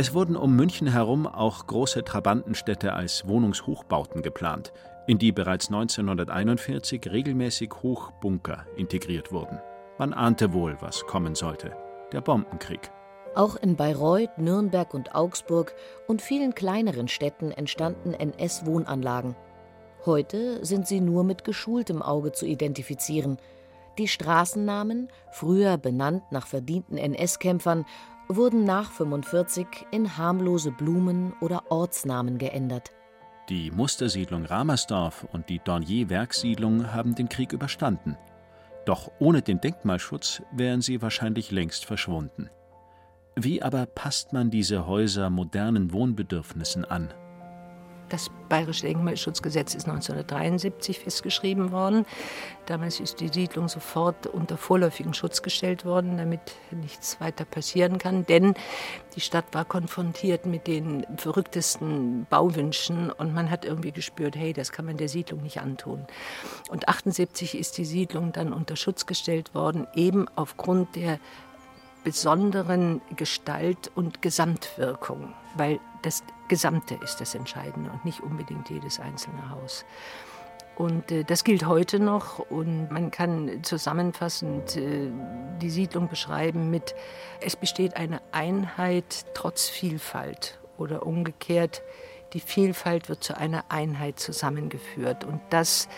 Es 0.00 0.14
wurden 0.14 0.34
um 0.34 0.56
München 0.56 0.86
herum 0.86 1.26
auch 1.26 1.66
große 1.66 2.04
Trabantenstädte 2.04 2.94
als 2.94 3.28
Wohnungshochbauten 3.28 4.22
geplant, 4.22 4.72
in 5.06 5.18
die 5.18 5.30
bereits 5.30 5.66
1941 5.66 7.02
regelmäßig 7.12 7.70
Hochbunker 7.82 8.64
integriert 8.76 9.30
wurden. 9.30 9.60
Man 9.98 10.14
ahnte 10.14 10.54
wohl, 10.54 10.78
was 10.80 11.04
kommen 11.04 11.34
sollte: 11.34 11.76
der 12.12 12.22
Bombenkrieg. 12.22 12.90
Auch 13.34 13.56
in 13.56 13.76
Bayreuth, 13.76 14.38
Nürnberg 14.38 14.94
und 14.94 15.14
Augsburg 15.14 15.74
und 16.08 16.22
vielen 16.22 16.54
kleineren 16.54 17.08
Städten 17.08 17.50
entstanden 17.50 18.14
NS-Wohnanlagen. 18.14 19.36
Heute 20.06 20.64
sind 20.64 20.86
sie 20.86 21.02
nur 21.02 21.24
mit 21.24 21.44
geschultem 21.44 22.00
Auge 22.00 22.32
zu 22.32 22.46
identifizieren. 22.46 23.36
Die 23.98 24.08
Straßennamen, 24.08 25.08
früher 25.30 25.76
benannt 25.76 26.22
nach 26.30 26.46
verdienten 26.46 26.96
NS-Kämpfern, 26.96 27.84
wurden 28.36 28.64
nach 28.64 28.90
45 28.90 29.66
in 29.90 30.16
harmlose 30.16 30.70
Blumen- 30.70 31.34
oder 31.40 31.70
Ortsnamen 31.70 32.38
geändert. 32.38 32.92
Die 33.48 33.70
Mustersiedlung 33.70 34.44
Ramersdorf 34.44 35.26
und 35.32 35.48
die 35.48 35.58
Dornier-Werkssiedlung 35.58 36.92
haben 36.92 37.14
den 37.14 37.28
Krieg 37.28 37.52
überstanden. 37.52 38.16
Doch 38.86 39.10
ohne 39.18 39.42
den 39.42 39.60
Denkmalschutz 39.60 40.42
wären 40.52 40.80
sie 40.80 41.02
wahrscheinlich 41.02 41.50
längst 41.50 41.84
verschwunden. 41.84 42.48
Wie 43.36 43.62
aber 43.62 43.86
passt 43.86 44.32
man 44.32 44.50
diese 44.50 44.86
Häuser 44.86 45.30
modernen 45.30 45.92
Wohnbedürfnissen 45.92 46.84
an? 46.84 47.12
Das 48.10 48.28
Bayerische 48.48 48.82
Denkmalschutzgesetz 48.86 49.76
ist 49.76 49.88
1973 49.88 50.98
festgeschrieben 50.98 51.70
worden. 51.70 52.04
Damals 52.66 52.98
ist 52.98 53.20
die 53.20 53.28
Siedlung 53.28 53.68
sofort 53.68 54.26
unter 54.26 54.56
vorläufigen 54.56 55.14
Schutz 55.14 55.42
gestellt 55.42 55.84
worden, 55.84 56.18
damit 56.18 56.40
nichts 56.72 57.20
weiter 57.20 57.44
passieren 57.44 57.98
kann. 57.98 58.26
Denn 58.26 58.54
die 59.14 59.20
Stadt 59.20 59.44
war 59.52 59.64
konfrontiert 59.64 60.44
mit 60.44 60.66
den 60.66 61.06
verrücktesten 61.16 62.26
Bauwünschen 62.28 63.12
und 63.12 63.32
man 63.32 63.48
hat 63.48 63.64
irgendwie 63.64 63.92
gespürt, 63.92 64.34
hey, 64.34 64.52
das 64.52 64.72
kann 64.72 64.86
man 64.86 64.96
der 64.96 65.08
Siedlung 65.08 65.42
nicht 65.42 65.60
antun. 65.60 66.00
Und 66.68 66.88
1978 66.88 67.56
ist 67.56 67.78
die 67.78 67.84
Siedlung 67.84 68.32
dann 68.32 68.52
unter 68.52 68.74
Schutz 68.74 69.06
gestellt 69.06 69.54
worden, 69.54 69.86
eben 69.94 70.26
aufgrund 70.34 70.96
der 70.96 71.20
besonderen 72.02 73.00
Gestalt 73.14 73.90
und 73.94 74.22
Gesamtwirkung, 74.22 75.34
weil 75.56 75.78
das 76.02 76.22
Gesamte 76.48 76.94
ist 76.96 77.20
das 77.20 77.34
Entscheidende 77.34 77.90
und 77.90 78.04
nicht 78.04 78.20
unbedingt 78.20 78.70
jedes 78.70 79.00
einzelne 79.00 79.50
Haus. 79.50 79.84
Und 80.76 81.12
äh, 81.12 81.24
das 81.24 81.44
gilt 81.44 81.66
heute 81.66 82.00
noch 82.00 82.38
und 82.38 82.90
man 82.90 83.10
kann 83.10 83.62
zusammenfassend 83.62 84.76
äh, 84.76 85.10
die 85.60 85.70
Siedlung 85.70 86.08
beschreiben 86.08 86.70
mit, 86.70 86.94
es 87.40 87.54
besteht 87.54 87.96
eine 87.96 88.22
Einheit 88.32 89.26
trotz 89.34 89.68
Vielfalt 89.68 90.58
oder 90.78 91.04
umgekehrt, 91.06 91.82
die 92.32 92.40
Vielfalt 92.40 93.08
wird 93.08 93.22
zu 93.22 93.36
einer 93.36 93.64
Einheit 93.68 94.18
zusammengeführt. 94.20 95.24
Und 95.24 95.40
das 95.50 95.88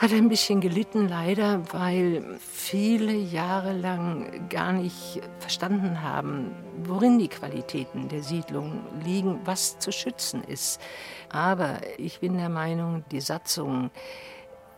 hat 0.00 0.14
ein 0.14 0.30
bisschen 0.30 0.62
gelitten, 0.62 1.08
leider, 1.08 1.74
weil 1.74 2.38
viele 2.40 3.12
Jahre 3.12 3.74
lang 3.74 4.48
gar 4.48 4.72
nicht 4.72 5.20
verstanden 5.40 6.00
haben, 6.00 6.52
worin 6.84 7.18
die 7.18 7.28
Qualitäten 7.28 8.08
der 8.08 8.22
Siedlung 8.22 8.80
liegen, 9.04 9.40
was 9.44 9.78
zu 9.78 9.92
schützen 9.92 10.42
ist. 10.42 10.80
Aber 11.28 11.80
ich 11.98 12.20
bin 12.20 12.38
der 12.38 12.48
Meinung, 12.48 13.04
die 13.12 13.20
Satzungen 13.20 13.90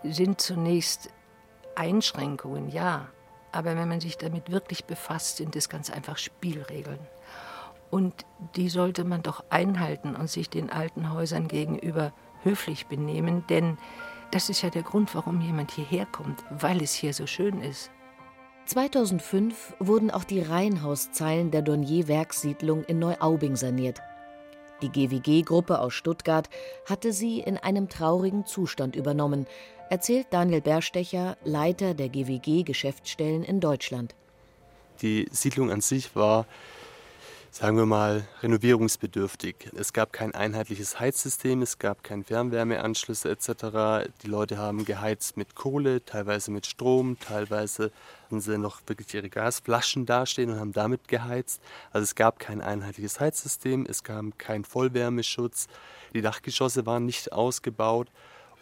sind 0.03 0.41
zunächst 0.41 1.11
Einschränkungen, 1.77 2.69
ja. 2.69 3.07
Aber 3.53 3.77
wenn 3.77 3.89
man 3.89 4.01
sich 4.01 4.19
damit 4.19 4.51
wirklich 4.51 4.87
befasst, 4.87 5.37
sind 5.37 5.55
es 5.55 5.69
ganz 5.69 5.89
einfach 5.89 6.19
Spielregeln. 6.19 6.99
Und 7.91 8.27
die 8.57 8.69
sollte 8.69 9.05
man 9.05 9.23
doch 9.23 9.45
einhalten 9.51 10.17
und 10.17 10.29
sich 10.29 10.51
den 10.51 10.69
alten 10.71 11.13
Häusern 11.13 11.47
gegenüber 11.47 12.13
höflich 12.43 12.89
benehmen, 12.89 13.45
denn 13.49 13.79
das 14.33 14.49
ist 14.49 14.63
ja 14.63 14.71
der 14.71 14.83
Grund, 14.83 15.15
warum 15.15 15.41
jemand 15.41 15.71
hierher 15.71 16.07
kommt, 16.07 16.43
weil 16.51 16.83
es 16.83 16.93
hier 16.95 17.13
so 17.13 17.27
schön 17.27 17.61
ist. 17.61 17.91
2005 18.67 19.75
wurden 19.79 20.11
auch 20.11 20.25
die 20.25 20.41
Reihenhauszeilen 20.41 21.51
der 21.51 21.63
Dornier-Werkssiedlung 21.63 22.85
in 22.85 22.99
Neuaubing 22.99 23.57
saniert. 23.57 24.01
Die 24.81 24.89
GWG-Gruppe 24.89 25.79
aus 25.79 25.93
Stuttgart 25.93 26.49
hatte 26.89 27.13
sie 27.13 27.41
in 27.41 27.59
einem 27.59 27.89
traurigen 27.89 28.47
Zustand 28.47 28.97
übernommen, 28.97 29.47
erzählt 29.91 30.29
Daniel 30.31 30.63
Berstecher, 30.63 31.37
Leiter 31.45 31.95
der 31.95 32.09
GWG-Geschäftsstellen 32.09 33.45
in 33.45 33.61
Deutschland. 33.61 34.15
Die 35.03 35.29
Siedlung 35.31 35.71
an 35.71 35.83
sich 35.83 36.17
war 36.17 36.47
sagen 37.55 37.77
wir 37.77 37.85
mal, 37.85 38.27
renovierungsbedürftig. 38.43 39.73
Es 39.77 39.93
gab 39.93 40.11
kein 40.11 40.35
einheitliches 40.35 40.99
Heizsystem, 40.99 41.61
es 41.61 41.79
gab 41.79 42.03
keine 42.03 42.25
Fernwärmeanschlüsse 42.25 43.29
etc. 43.29 44.09
Die 44.23 44.29
Leute 44.29 44.57
haben 44.57 44.87
geheizt 44.87 45.37
mit 45.37 45.55
Kohle, 45.55 46.03
teilweise 46.03 46.51
mit 46.51 46.65
Strom, 46.65 47.19
teilweise 47.21 47.93
hatten 48.25 48.41
sie 48.41 48.57
noch 48.57 48.81
wirklich 48.87 49.13
ihre 49.13 49.29
Gasflaschen 49.29 50.07
dastehen 50.07 50.49
und 50.49 50.59
haben 50.59 50.73
damit 50.73 51.09
geheizt. 51.09 51.61
Also 51.93 52.05
es 52.05 52.15
gab 52.15 52.39
kein 52.39 52.63
einheitliches 52.63 53.21
Heizsystem, 53.21 53.85
es 53.87 54.03
gab 54.03 54.39
keinen 54.39 54.65
Vollwärmeschutz, 54.65 55.67
die 56.15 56.23
Dachgeschosse 56.23 56.87
waren 56.87 57.05
nicht 57.05 57.33
ausgebaut. 57.33 58.09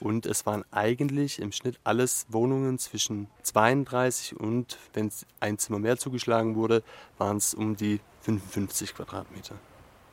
Und 0.00 0.24
es 0.24 0.46
waren 0.46 0.64
eigentlich 0.70 1.40
im 1.40 1.52
Schnitt 1.52 1.78
alles 1.84 2.24
Wohnungen 2.30 2.78
zwischen 2.78 3.28
32 3.42 4.40
und, 4.40 4.78
wenn 4.94 5.12
ein 5.40 5.58
Zimmer 5.58 5.78
mehr 5.78 5.98
zugeschlagen 5.98 6.56
wurde, 6.56 6.82
waren 7.18 7.36
es 7.36 7.52
um 7.52 7.76
die 7.76 8.00
55 8.22 8.94
Quadratmeter. 8.94 9.54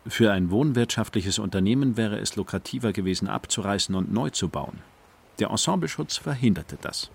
Für 0.07 0.31
ein 0.31 0.51
wohnwirtschaftliches 0.51 1.37
Unternehmen 1.39 1.97
wäre 1.97 2.17
es 2.19 2.35
lukrativer 2.35 2.93
gewesen, 2.93 3.27
abzureißen 3.27 3.93
und 3.93 4.11
neu 4.11 4.29
zu 4.29 4.47
bauen. 4.47 4.79
Der 5.39 5.49
Ensembleschutz 5.49 6.17
verhinderte 6.17 6.77
das. 6.81 7.11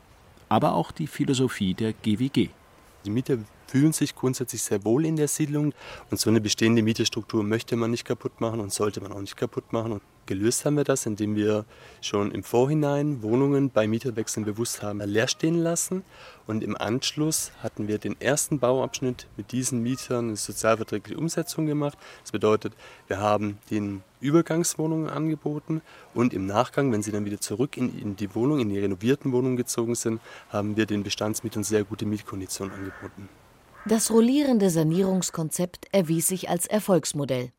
Aber 0.49 0.75
auch 0.75 0.93
die 0.93 1.07
Philosophie 1.07 1.75
der 1.75 1.95
GWG. 1.95 2.51
Die 3.05 3.11
Mieter 3.11 3.39
fühlen 3.73 3.95
sich 3.95 4.15
grundsätzlich 4.15 4.63
sehr 4.63 4.85
wohl 4.85 5.07
in 5.07 5.17
der 5.17 5.29
Siedlung 5.29 5.73
und 6.11 6.21
so 6.21 6.29
eine 6.29 6.43
bestehende 6.43 6.83
Mieterstruktur 6.83 7.43
möchte 7.43 7.75
man 7.75 7.91
nicht 7.91 8.05
kaputt 8.05 8.39
machen 8.39 8.61
und 8.61 8.71
sollte 8.71 9.01
man 9.01 9.13
auch 9.13 9.21
nicht 9.23 9.39
kaputt 9.39 9.73
machen. 9.73 9.93
Und 9.93 10.03
gelöst 10.27 10.67
haben 10.67 10.77
wir 10.77 10.85
das, 10.85 11.07
indem 11.07 11.37
wir 11.37 11.65
schon 12.03 12.33
im 12.33 12.43
Vorhinein 12.43 13.23
Wohnungen 13.23 13.71
bei 13.71 13.89
Mieterwechseln 13.89 14.45
bewusst 14.45 14.83
haben 14.83 15.01
leer 15.01 15.27
stehen 15.27 15.55
lassen 15.55 16.05
und 16.47 16.63
im 16.63 16.77
Anschluss 16.77 17.53
hatten 17.63 17.89
wir 17.89 17.97
den 17.97 18.21
ersten 18.21 18.59
Bauabschnitt 18.59 19.27
mit 19.39 19.53
diesen 19.53 19.83
Mietern 19.83 20.29
eine 20.29 20.37
sozialverträgliche 20.37 21.19
Umsetzung 21.19 21.65
gemacht. 21.65 21.97
Das 22.21 22.31
bedeutet, 22.31 22.75
wir 23.07 23.21
haben 23.21 23.57
den 23.71 24.03
Übergangswohnungen 24.21 25.09
angeboten 25.09 25.81
und 26.13 26.35
im 26.35 26.45
Nachgang, 26.45 26.93
wenn 26.93 27.03
sie 27.03 27.11
dann 27.11 27.25
wieder 27.25 27.41
zurück 27.41 27.79
in, 27.79 27.99
in 27.99 28.17
die 28.17 28.35
Wohnung, 28.35 28.61
in 28.61 28.69
die 28.69 28.79
renovierten 28.79 29.33
Wohnungen 29.33 29.57
gezogen 29.57 29.95
sind, 29.95 30.21
haben 30.51 30.77
wir 30.77 30.85
den 30.85 31.03
Bestandsmietern 31.03 31.65
sehr 31.65 31.85
gute 31.85 32.05
Mietkonditionen 32.05 32.75
angeboten. 32.75 33.31
Das 33.85 34.13
rollierende 34.13 34.71
Sanierungskonzept 34.71 35.89
erwies 35.91 36.29
sich 36.29 36.49
als 36.49 36.69
Erfolgsmodell. 36.69 37.53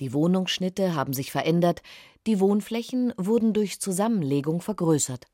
Die 0.00 0.12
Wohnungsschnitte 0.12 0.94
haben 0.94 1.14
sich 1.14 1.32
verändert, 1.32 1.82
die 2.26 2.40
Wohnflächen 2.40 3.14
wurden 3.16 3.54
durch 3.54 3.80
Zusammenlegung 3.80 4.60
vergrößert. 4.60 5.26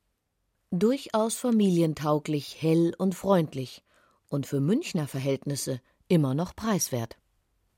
Durchaus 0.71 1.35
familientauglich, 1.35 2.57
hell 2.61 2.93
und 2.97 3.15
freundlich 3.15 3.83
und 4.29 4.45
für 4.45 4.61
Münchner 4.61 5.07
Verhältnisse 5.07 5.81
immer 6.07 6.33
noch 6.33 6.55
preiswert. 6.55 7.17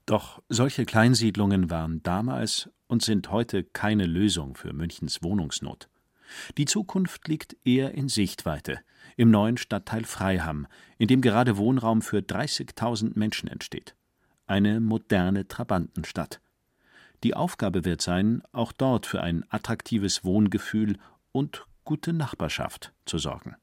Doch 0.06 0.42
solche 0.48 0.86
Kleinsiedlungen 0.86 1.72
waren 1.72 2.04
damals 2.04 2.70
und 2.88 3.02
sind 3.02 3.32
heute 3.32 3.64
keine 3.64 4.06
Lösung 4.06 4.56
für 4.56 4.74
Münchens 4.74 5.24
Wohnungsnot. 5.24 5.90
Die 6.58 6.66
Zukunft 6.66 7.28
liegt 7.28 7.56
eher 7.64 7.94
in 7.94 8.08
Sichtweite 8.08 8.80
im 9.18 9.32
neuen 9.32 9.58
Stadtteil 9.58 10.06
Freiham, 10.06 10.68
in 10.98 11.08
dem 11.08 11.22
gerade 11.22 11.58
Wohnraum 11.58 12.02
für 12.02 12.20
30.000 12.20 13.18
Menschen 13.18 13.50
entsteht. 13.50 13.96
Eine 14.46 14.80
moderne 14.80 15.48
Trabantenstadt. 15.48 16.42
Die 17.24 17.36
Aufgabe 17.36 17.86
wird 17.86 18.02
sein, 18.02 18.42
auch 18.52 18.72
dort 18.72 19.06
für 19.06 19.22
ein 19.22 19.46
attraktives 19.50 20.24
Wohngefühl 20.24 20.98
und 21.32 21.66
gute 21.84 22.14
Nachbarschaft 22.14 22.94
zu 23.06 23.18
sorgen 23.18 23.56